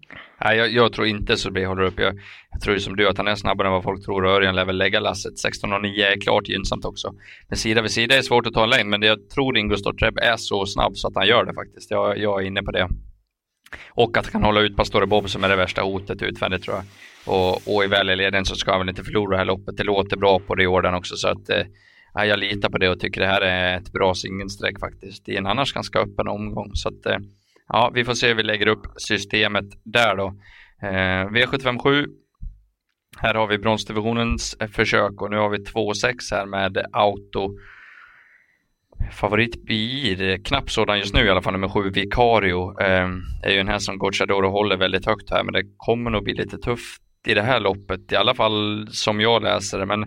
Nej, 0.45 0.57
jag, 0.57 0.71
jag, 0.71 0.93
tror 0.93 1.07
inte 1.07 1.37
Sorbet 1.37 1.69
håller 1.69 1.83
upp. 1.83 1.99
Jag, 2.01 2.15
jag 2.51 2.61
tror 2.61 2.79
som 2.79 2.97
du 2.97 3.09
att 3.09 3.17
han 3.17 3.29
är 3.29 3.35
snabbare 3.35 3.69
än 3.69 3.73
vad 3.73 3.83
folk 3.83 4.05
tror. 4.05 4.25
och 4.25 4.33
Örjan 4.33 4.55
lär 4.55 4.65
väl 4.65 4.79
lägga 4.79 5.01
lasset. 5.01 5.33
16,9 5.33 5.87
är 5.87 6.21
klart 6.21 6.49
gynnsamt 6.49 6.85
också. 6.85 7.15
Men 7.49 7.59
sida 7.59 7.83
vid 7.83 7.91
sida 7.91 8.17
är 8.17 8.23
svårt 8.23 8.47
att 8.47 8.55
ta 8.55 8.65
en 8.65 8.71
längd, 8.71 8.89
men 8.89 9.03
jag 9.03 9.31
tror 9.31 9.59
Ingo 9.59 9.77
Stortreb 9.77 10.19
är 10.19 10.37
så 10.37 10.67
snabb 10.67 10.97
så 10.97 11.09
att 11.09 11.15
han 11.15 11.27
gör 11.27 11.45
det 11.45 11.55
faktiskt. 11.55 11.91
Jag, 11.91 12.19
jag 12.19 12.43
är 12.43 12.47
inne 12.47 12.63
på 12.63 12.71
det. 12.71 12.89
Och 13.91 14.17
att 14.17 14.25
han 14.25 14.33
kan 14.33 14.43
hålla 14.43 14.61
ut 14.61 14.77
Pastore 14.77 15.07
Bob 15.07 15.31
som 15.31 15.45
är 15.45 15.49
det 15.49 15.57
värsta 15.57 15.83
hotet 15.83 16.23
utvändigt 16.23 16.63
tror 16.63 16.77
jag. 16.77 16.85
Och, 17.35 17.75
och 17.75 17.85
i 17.85 17.87
väl 17.87 18.47
så 18.47 18.55
ska 18.55 18.71
han 18.71 18.81
väl 18.81 18.89
inte 18.89 19.05
förlora 19.05 19.31
det 19.31 19.39
här 19.39 19.45
loppet. 19.45 19.77
Det 19.77 19.85
låter 19.85 20.17
bra 20.17 20.39
på 20.39 20.55
Riordan 20.55 20.95
också 20.95 21.17
så 21.17 21.29
att 21.29 21.51
eh, 21.51 21.67
jag 22.15 22.39
litar 22.39 22.69
på 22.69 22.79
det 22.79 22.89
och 22.89 23.01
tycker 23.01 23.21
det 23.21 23.27
här 23.27 23.41
är 23.41 23.77
ett 23.77 23.93
bra 23.93 24.15
singelsträck 24.15 24.81
faktiskt 24.81 25.29
i 25.29 25.37
en 25.37 25.47
annars 25.47 25.73
ganska 25.73 25.99
öppen 25.99 26.29
omgång. 26.29 26.71
Så 26.75 26.89
att, 26.89 27.07
eh, 27.07 27.19
ja, 27.69 27.91
vi 27.95 28.05
får 28.05 28.15
se 28.15 28.29
hur 28.29 28.35
vi 28.35 28.43
lägger 28.43 28.67
upp 28.67 28.87
systemet 28.97 29.65
där 29.85 30.17
då. 30.17 30.27
Eh, 30.83 31.27
V757. 31.31 32.07
Här 33.19 33.35
har 33.35 33.47
vi 33.47 33.59
bronsdivisionens 33.59 34.57
försök 34.73 35.23
och 35.23 35.31
nu 35.31 35.37
har 35.37 35.49
vi 35.49 35.59
2-6 35.59 36.13
här 36.31 36.47
med 36.47 36.87
auto. 36.93 37.51
Favorit 39.13 39.65
blir 39.65 40.45
knapp 40.45 40.71
sådan 40.71 40.99
just 40.99 41.15
nu 41.15 41.25
i 41.25 41.31
alla 41.31 41.43
fall, 41.43 41.53
nummer 41.53 41.69
7 41.69 41.91
Vicario. 41.91 42.81
Eh, 42.81 43.09
är 43.43 43.51
ju 43.51 43.61
en 43.61 43.69
här 43.69 43.79
som 43.79 43.99
Gocciadoro 43.99 44.51
håller 44.51 44.77
väldigt 44.77 45.07
högt 45.07 45.31
här, 45.31 45.45
men 45.45 45.53
det 45.53 45.63
kommer 45.77 46.11
nog 46.11 46.25
bli 46.25 46.35
lite 46.35 46.59
tufft 46.59 47.03
i 47.27 47.35
det 47.35 47.43
här 47.43 47.61
loppet, 47.61 48.13
i 48.13 48.17
alla 48.17 48.35
fall 48.35 48.89
som 48.91 49.21
jag 49.21 49.43
läser 49.43 49.79
det. 49.79 49.87
Men 49.87 50.05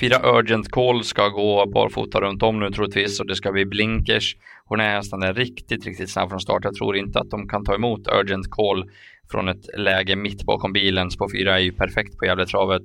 Fyra 0.00 0.38
Urgent 0.38 0.70
Call 0.70 1.04
ska 1.04 1.28
gå 1.28 1.66
barfota 1.66 2.20
runt 2.20 2.42
om 2.42 2.60
nu 2.60 2.70
troligtvis 2.70 3.20
och 3.20 3.26
det 3.26 3.34
ska 3.34 3.52
bli 3.52 3.66
blinkers. 3.66 4.36
Hon 4.64 4.80
är 4.80 4.96
nästan 4.96 5.22
är 5.22 5.34
riktigt, 5.34 5.86
riktigt 5.86 6.10
snabb 6.10 6.30
från 6.30 6.40
start. 6.40 6.64
Jag 6.64 6.74
tror 6.74 6.96
inte 6.96 7.20
att 7.20 7.30
de 7.30 7.48
kan 7.48 7.64
ta 7.64 7.74
emot 7.74 8.08
Urgent 8.08 8.50
Call 8.50 8.90
från 9.30 9.48
ett 9.48 9.78
läge 9.78 10.16
mitt 10.16 10.44
bakom 10.44 10.72
bilen. 10.72 11.10
Spår 11.10 11.28
4 11.38 11.54
är 11.54 11.62
ju 11.62 11.72
perfekt 11.72 12.18
på 12.18 12.26
Gävletravet. 12.26 12.82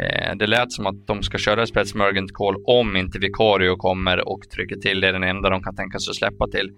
Eh, 0.00 0.36
det 0.36 0.46
lät 0.46 0.72
som 0.72 0.86
att 0.86 1.06
de 1.06 1.22
ska 1.22 1.38
köra 1.38 1.66
spets 1.66 1.94
med 1.94 2.08
Urgent 2.08 2.32
Call 2.32 2.56
om 2.64 2.96
inte 2.96 3.18
Vicario 3.18 3.76
kommer 3.76 4.28
och 4.28 4.50
trycker 4.50 4.76
till. 4.76 5.00
Det 5.00 5.08
är 5.08 5.12
den 5.12 5.24
enda 5.24 5.50
de 5.50 5.62
kan 5.62 5.76
tänka 5.76 5.98
sig 5.98 6.10
att 6.10 6.16
släppa 6.16 6.48
till. 6.48 6.72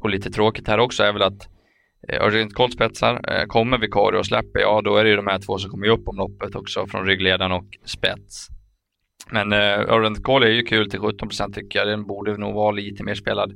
Och 0.00 0.10
lite 0.10 0.30
tråkigt 0.30 0.68
här 0.68 0.78
också 0.78 1.02
är 1.02 1.12
väl 1.12 1.22
att 1.22 1.48
eh, 2.08 2.26
Urgent 2.26 2.54
Call 2.54 2.72
spetsar. 2.72 3.20
Eh, 3.32 3.46
kommer 3.46 3.78
Vicario 3.78 4.18
och 4.18 4.26
släpper, 4.26 4.60
ja 4.60 4.80
då 4.84 4.96
är 4.96 5.04
det 5.04 5.10
ju 5.10 5.16
de 5.16 5.26
här 5.26 5.38
två 5.38 5.58
som 5.58 5.70
kommer 5.70 5.88
upp 5.88 6.08
om 6.08 6.16
loppet 6.16 6.54
också 6.54 6.86
från 6.86 7.06
ryggledaren 7.06 7.52
och 7.52 7.66
spets. 7.84 8.48
Men 9.30 9.52
eh, 9.52 9.58
Örent 9.58 10.28
Urgent 10.28 10.44
är 10.44 10.48
ju 10.48 10.62
kul 10.62 10.90
till 10.90 11.00
17% 11.00 11.52
tycker 11.52 11.78
jag. 11.78 11.88
Den 11.88 12.06
borde 12.06 12.36
nog 12.36 12.54
vara 12.54 12.70
lite 12.70 13.04
mer 13.04 13.14
spelad. 13.14 13.52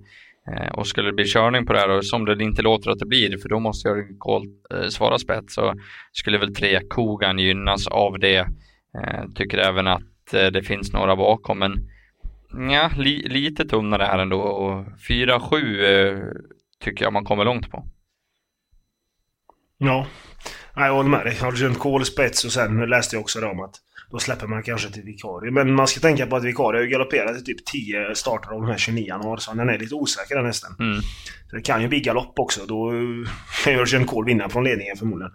Eh, 0.52 0.68
och 0.68 0.86
skulle 0.86 1.08
det 1.08 1.14
bli 1.14 1.24
körning 1.24 1.66
på 1.66 1.72
det 1.72 1.78
här, 1.78 1.90
och 1.90 2.06
som 2.06 2.24
det 2.24 2.44
inte 2.44 2.62
låter 2.62 2.90
att 2.90 2.98
det 2.98 3.06
blir, 3.06 3.38
för 3.38 3.48
då 3.48 3.58
måste 3.58 3.88
jag 3.88 4.18
Kohl 4.18 4.46
eh, 4.74 4.88
svara 4.88 5.18
spets, 5.18 5.54
så 5.54 5.74
skulle 6.12 6.38
väl 6.38 6.54
tre 6.54 6.80
Kogan 6.88 7.38
gynnas 7.38 7.86
av 7.86 8.18
det. 8.18 8.46
Tycker 9.34 9.58
även 9.58 9.86
att 9.86 10.02
det 10.30 10.62
finns 10.62 10.92
några 10.92 11.16
bakom, 11.16 11.58
men 11.58 11.90
ja, 12.72 12.90
li, 12.96 13.28
lite 13.28 13.64
tunnare 13.64 14.02
här 14.02 14.18
ändå. 14.18 14.40
Och 14.40 14.84
4-7 15.08 16.32
tycker 16.84 17.04
jag 17.04 17.12
man 17.12 17.24
kommer 17.24 17.44
långt 17.44 17.70
på. 17.70 17.84
Ja, 19.78 20.06
jag 20.74 20.94
håller 20.94 21.10
med 21.10 21.26
dig. 21.26 21.38
Argent 21.42 21.78
Kohl 21.78 22.04
spets 22.04 22.44
och 22.44 22.52
sen 22.52 22.90
läste 22.90 23.16
jag 23.16 23.20
också 23.20 23.46
om 23.46 23.60
att 23.60 23.80
då 24.10 24.18
släpper 24.18 24.46
man 24.46 24.62
kanske 24.62 24.90
till 24.90 25.02
vikarie. 25.02 25.50
Men 25.50 25.74
man 25.74 25.88
ska 25.88 26.00
tänka 26.00 26.26
på 26.26 26.36
att 26.36 26.44
vikarie 26.44 26.80
har 26.80 26.86
galopperat 26.86 27.36
i 27.36 27.44
typ 27.44 27.66
10 27.66 28.14
starter 28.14 28.50
av 28.50 28.60
de 28.60 28.70
här 28.70 28.78
29 28.78 29.12
han 29.12 29.24
har. 29.24 29.36
Så 29.36 29.54
den 29.54 29.68
är 29.68 29.78
lite 29.78 29.94
osäker 29.94 30.36
den 30.36 30.46
hästen. 30.46 30.70
Mm. 30.80 31.00
Så 31.50 31.56
det 31.56 31.62
kan 31.62 31.82
ju 31.82 31.88
bli 31.88 32.00
galopp 32.00 32.38
också. 32.38 32.66
Då 32.66 32.90
kan 33.64 33.72
ju 33.72 33.78
Örjan 33.78 34.06
Kohl 34.06 34.24
vinna 34.24 34.48
från 34.48 34.64
ledningen 34.64 34.96
förmodligen. 34.96 35.32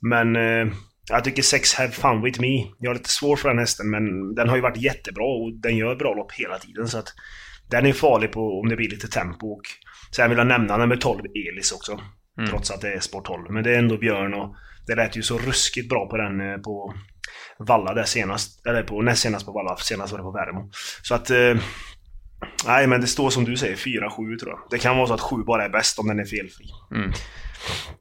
Men 0.00 0.36
eh, 0.36 0.74
jag 1.08 1.24
tycker 1.24 1.42
6 1.42 1.74
Have 1.74 1.90
Fun 1.90 2.22
With 2.22 2.40
Me. 2.40 2.64
Jag 2.78 2.90
har 2.90 2.94
lite 2.94 3.10
svårt 3.10 3.38
för 3.38 3.48
den 3.48 3.58
hästen 3.58 3.90
men 3.90 4.34
den 4.34 4.48
har 4.48 4.56
ju 4.56 4.62
varit 4.62 4.82
jättebra 4.82 5.24
och 5.24 5.60
den 5.60 5.76
gör 5.76 5.96
bra 5.96 6.14
lopp 6.14 6.32
hela 6.32 6.58
tiden. 6.58 6.88
Så 6.88 6.98
att 6.98 7.08
den 7.70 7.86
är 7.86 7.92
farlig 7.92 8.32
på 8.32 8.60
om 8.60 8.68
det 8.68 8.76
blir 8.76 8.90
lite 8.90 9.08
tempo. 9.08 9.46
Och 9.46 9.62
sen 10.16 10.28
vill 10.30 10.38
jag 10.38 10.46
nämna 10.46 10.76
nummer 10.76 10.96
12, 10.96 11.20
Elis 11.24 11.72
också. 11.72 12.00
Mm. 12.38 12.50
Trots 12.50 12.70
att 12.70 12.80
det 12.80 12.92
är 12.92 13.00
sport 13.00 13.24
12. 13.24 13.42
Men 13.50 13.64
det 13.64 13.74
är 13.74 13.78
ändå 13.78 13.98
Björn 13.98 14.34
och 14.34 14.56
det 14.86 14.94
lät 14.94 15.16
ju 15.16 15.22
så 15.22 15.38
ruskigt 15.38 15.88
bra 15.88 16.08
på 16.08 16.16
den 16.16 16.40
eh, 16.40 16.56
på 16.56 16.94
Valla 17.58 17.94
där 17.94 18.04
senast. 18.04 18.66
Eller 18.66 18.82
på, 18.82 19.02
näst 19.02 19.22
senast 19.22 19.46
på 19.46 19.52
Valla. 19.52 19.76
Senast 19.76 20.12
var 20.12 20.18
det 20.18 20.22
på 20.22 20.30
Värmo. 20.30 20.70
Så 21.02 21.14
att... 21.14 21.30
Eh, 21.30 21.56
nej, 22.66 22.86
men 22.86 23.00
det 23.00 23.06
står 23.06 23.30
som 23.30 23.44
du 23.44 23.56
säger 23.56 23.76
4-7 23.76 24.38
tror 24.38 24.50
jag. 24.50 24.58
Det 24.70 24.78
kan 24.78 24.96
vara 24.96 25.06
så 25.06 25.14
att 25.14 25.20
7 25.20 25.36
bara 25.36 25.64
är 25.64 25.68
bäst 25.68 25.98
om 25.98 26.08
den 26.08 26.18
är 26.18 26.24
felfri. 26.24 26.66
Mm. 26.94 27.12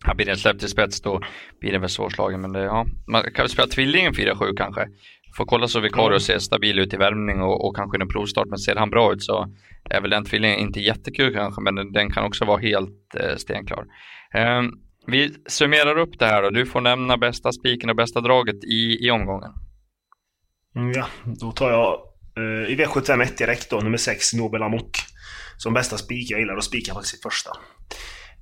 Ja, 0.06 0.14
blir 0.14 0.26
den 0.26 0.38
släppt 0.38 0.60
till 0.60 0.70
spets 0.70 1.02
då 1.02 1.22
blir 1.60 1.72
den 1.72 1.82
väl 1.82 1.90
svårslagen. 1.90 2.42
Men 2.42 2.52
det, 2.52 2.64
ja. 2.64 2.86
Man 3.08 3.22
kan 3.22 3.44
väl 3.44 3.50
spela 3.50 3.68
tvillingen 3.68 4.14
4-7 4.14 4.54
kanske. 4.58 4.88
Får 5.38 5.46
kolla 5.46 5.68
så 5.68 5.80
Vicario 5.80 6.20
ser 6.20 6.40
stabil 6.40 6.80
ut 6.80 6.94
i 6.94 6.98
värmning 6.98 7.42
och, 7.42 7.68
och 7.68 7.76
kanske 7.76 8.02
en 8.02 8.08
provstart. 8.08 8.48
Men 8.48 8.60
ser 8.60 8.76
han 8.76 8.90
bra 8.90 9.14
ut 9.14 9.24
så 9.24 9.48
är 9.90 10.02
väl 10.02 10.10
den 10.10 10.26
tvillingen 10.26 10.60
inte 10.60 10.80
jättekul 10.80 11.34
kanske. 11.34 11.62
Men 11.62 11.76
den, 11.76 11.92
den 11.92 12.12
kan 12.12 12.26
också 12.26 12.46
vara 12.46 12.62
helt 12.62 13.16
eh, 13.20 13.36
stenklar. 13.36 13.86
Um, 14.60 14.80
vi 15.08 15.34
summerar 15.48 15.98
upp 15.98 16.20
det 16.20 16.26
här 16.26 16.44
då. 16.44 16.50
Du 16.50 16.66
får 16.66 16.82
nämna 16.82 17.18
bästa 17.18 17.52
spiken 17.52 17.90
och 17.90 17.96
bästa 17.96 18.22
draget 18.22 18.64
i, 18.64 19.08
i 19.08 19.12
omgången. 19.12 19.52
Mm, 20.76 20.92
ja, 20.92 21.06
då 21.40 21.52
tar 21.52 21.72
jag 21.72 22.00
eh, 22.38 22.72
i 22.72 22.76
V751 22.76 23.38
direkt 23.38 23.70
då, 23.70 23.80
nummer 23.80 23.98
6, 23.98 24.34
Nobel 24.34 24.64
Amok. 24.64 24.98
Som 25.58 25.74
bästa 25.74 25.98
spik. 25.98 26.32
Jag 26.32 26.40
gillar 26.40 26.58
att 26.58 26.64
spika 26.64 26.94
faktiskt 26.94 27.24
första. 27.24 27.52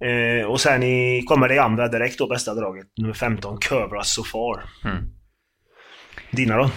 Eh, 0.07 0.45
och 0.45 0.61
sen 0.61 0.83
i, 0.83 1.23
kommer 1.27 1.47
det 1.47 1.55
i 1.55 1.59
andra 1.59 1.87
direkt 1.87 2.17
då, 2.17 2.27
bästa 2.27 2.53
draget. 2.53 2.87
Nummer 2.97 3.13
15, 3.13 3.57
Cobra 3.69 4.03
So 4.03 4.23
Far. 4.23 4.63
Mm. 4.85 5.03
Dina 6.31 6.57
då? 6.57 6.69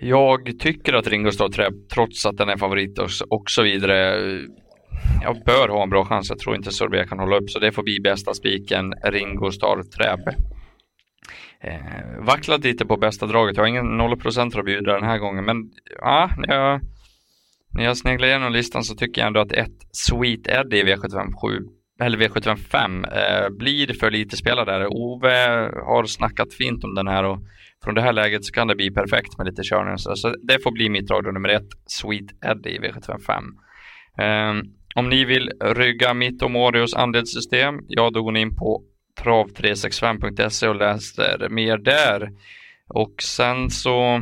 Jag 0.00 0.58
tycker 0.58 0.92
att 0.92 1.06
Ringo 1.06 1.30
står 1.30 1.48
trä, 1.48 1.70
trots 1.94 2.26
att 2.26 2.36
den 2.36 2.48
är 2.48 2.56
favorit 2.56 2.98
och, 2.98 3.08
och 3.28 3.50
så 3.50 3.62
vidare 3.62 4.16
jag 5.22 5.44
bör 5.44 5.68
ha 5.68 5.82
en 5.82 5.90
bra 5.90 6.04
chans. 6.04 6.30
Jag 6.30 6.38
tror 6.38 6.56
inte 6.56 6.72
Sorbet 6.72 7.08
kan 7.08 7.18
hålla 7.18 7.36
upp, 7.36 7.50
så 7.50 7.58
det 7.58 7.72
får 7.72 7.82
bli 7.82 8.00
bästa 8.00 8.34
spiken. 8.34 8.94
Ringo 9.04 9.50
Star 9.50 9.82
Träbe. 9.82 10.36
Eh, 11.60 12.24
vacklat 12.26 12.64
lite 12.64 12.86
på 12.86 12.96
bästa 12.96 13.26
draget. 13.26 13.56
Jag 13.56 13.62
har 13.62 13.68
ingen 13.68 14.00
0% 14.00 14.58
att 14.58 14.64
bjuda 14.64 14.92
den 14.92 15.04
här 15.04 15.18
gången, 15.18 15.44
men 15.44 15.56
ja, 16.00 16.30
när 16.36 16.54
jag, 16.54 16.80
när 17.74 17.84
jag 17.84 17.96
sneglar 17.96 18.28
igenom 18.28 18.52
listan 18.52 18.84
så 18.84 18.94
tycker 18.94 19.20
jag 19.20 19.26
ändå 19.26 19.40
att 19.40 19.52
ett 19.52 19.86
Sweet 19.92 20.46
Eddie 20.46 20.80
i 20.80 20.84
V757 20.84 21.60
eller 22.00 22.18
V755 22.18 23.16
eh, 23.16 23.50
blir 23.50 23.92
för 23.92 24.10
lite 24.10 24.36
spelad 24.36 24.66
där. 24.66 24.86
Ove 24.86 25.70
har 25.86 26.04
snackat 26.04 26.54
fint 26.54 26.84
om 26.84 26.94
den 26.94 27.08
här 27.08 27.24
och 27.24 27.38
från 27.84 27.94
det 27.94 28.02
här 28.02 28.12
läget 28.12 28.44
så 28.44 28.52
kan 28.52 28.68
det 28.68 28.74
bli 28.74 28.90
perfekt 28.90 29.38
med 29.38 29.46
lite 29.46 29.62
körning. 29.62 29.98
Så, 29.98 30.16
så 30.16 30.34
det 30.42 30.62
får 30.62 30.72
bli 30.72 30.88
mitt 30.88 31.06
drag 31.06 31.34
nummer 31.34 31.48
ett, 31.48 31.68
Sweet 31.86 32.44
Eddie 32.44 32.70
i 32.70 32.78
V755. 32.78 33.42
Eh, 34.18 34.62
om 34.94 35.08
ni 35.08 35.24
vill 35.24 35.50
rygga 35.60 36.14
mitt 36.14 36.42
och 36.42 36.50
Morios 36.50 36.94
andelssystem, 36.94 37.74
ja 37.88 38.10
då 38.10 38.22
går 38.22 38.32
ni 38.32 38.40
in 38.40 38.56
på 38.56 38.82
trav365.se 39.20 40.68
och 40.68 40.76
läser 40.76 41.48
mer 41.48 41.78
där. 41.78 42.30
Och 42.88 43.22
sen 43.22 43.70
så 43.70 44.20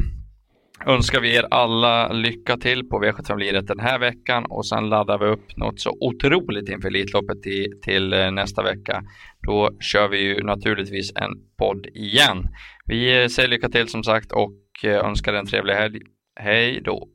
önskar 0.87 1.21
vi 1.21 1.37
er 1.37 1.47
alla 1.51 2.13
lycka 2.13 2.57
till 2.57 2.89
på 2.89 3.03
V75-liret 3.05 3.67
den 3.67 3.81
här 3.81 3.99
veckan 3.99 4.45
och 4.49 4.67
sen 4.67 4.89
laddar 4.89 5.19
vi 5.19 5.27
upp 5.27 5.57
något 5.57 5.81
så 5.81 5.97
otroligt 6.01 6.69
inför 6.69 6.89
Elitloppet 6.89 7.43
till, 7.43 7.81
till 7.83 8.09
nästa 8.11 8.63
vecka. 8.63 9.03
Då 9.47 9.71
kör 9.81 10.09
vi 10.09 10.19
ju 10.19 10.43
naturligtvis 10.43 11.13
en 11.17 11.31
podd 11.59 11.87
igen. 11.87 12.49
Vi 12.87 13.29
säger 13.29 13.49
lycka 13.49 13.69
till 13.69 13.89
som 13.89 14.05
sagt 14.05 14.33
och 14.33 14.85
eh, 14.85 15.07
önskar 15.07 15.35
en 15.35 15.47
trevlig 15.47 15.75
helg. 15.75 15.99
Hej 16.41 16.81
då! 16.85 17.09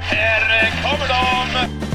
Här 0.00 0.82
kommer 0.82 1.08
de! 1.08 1.85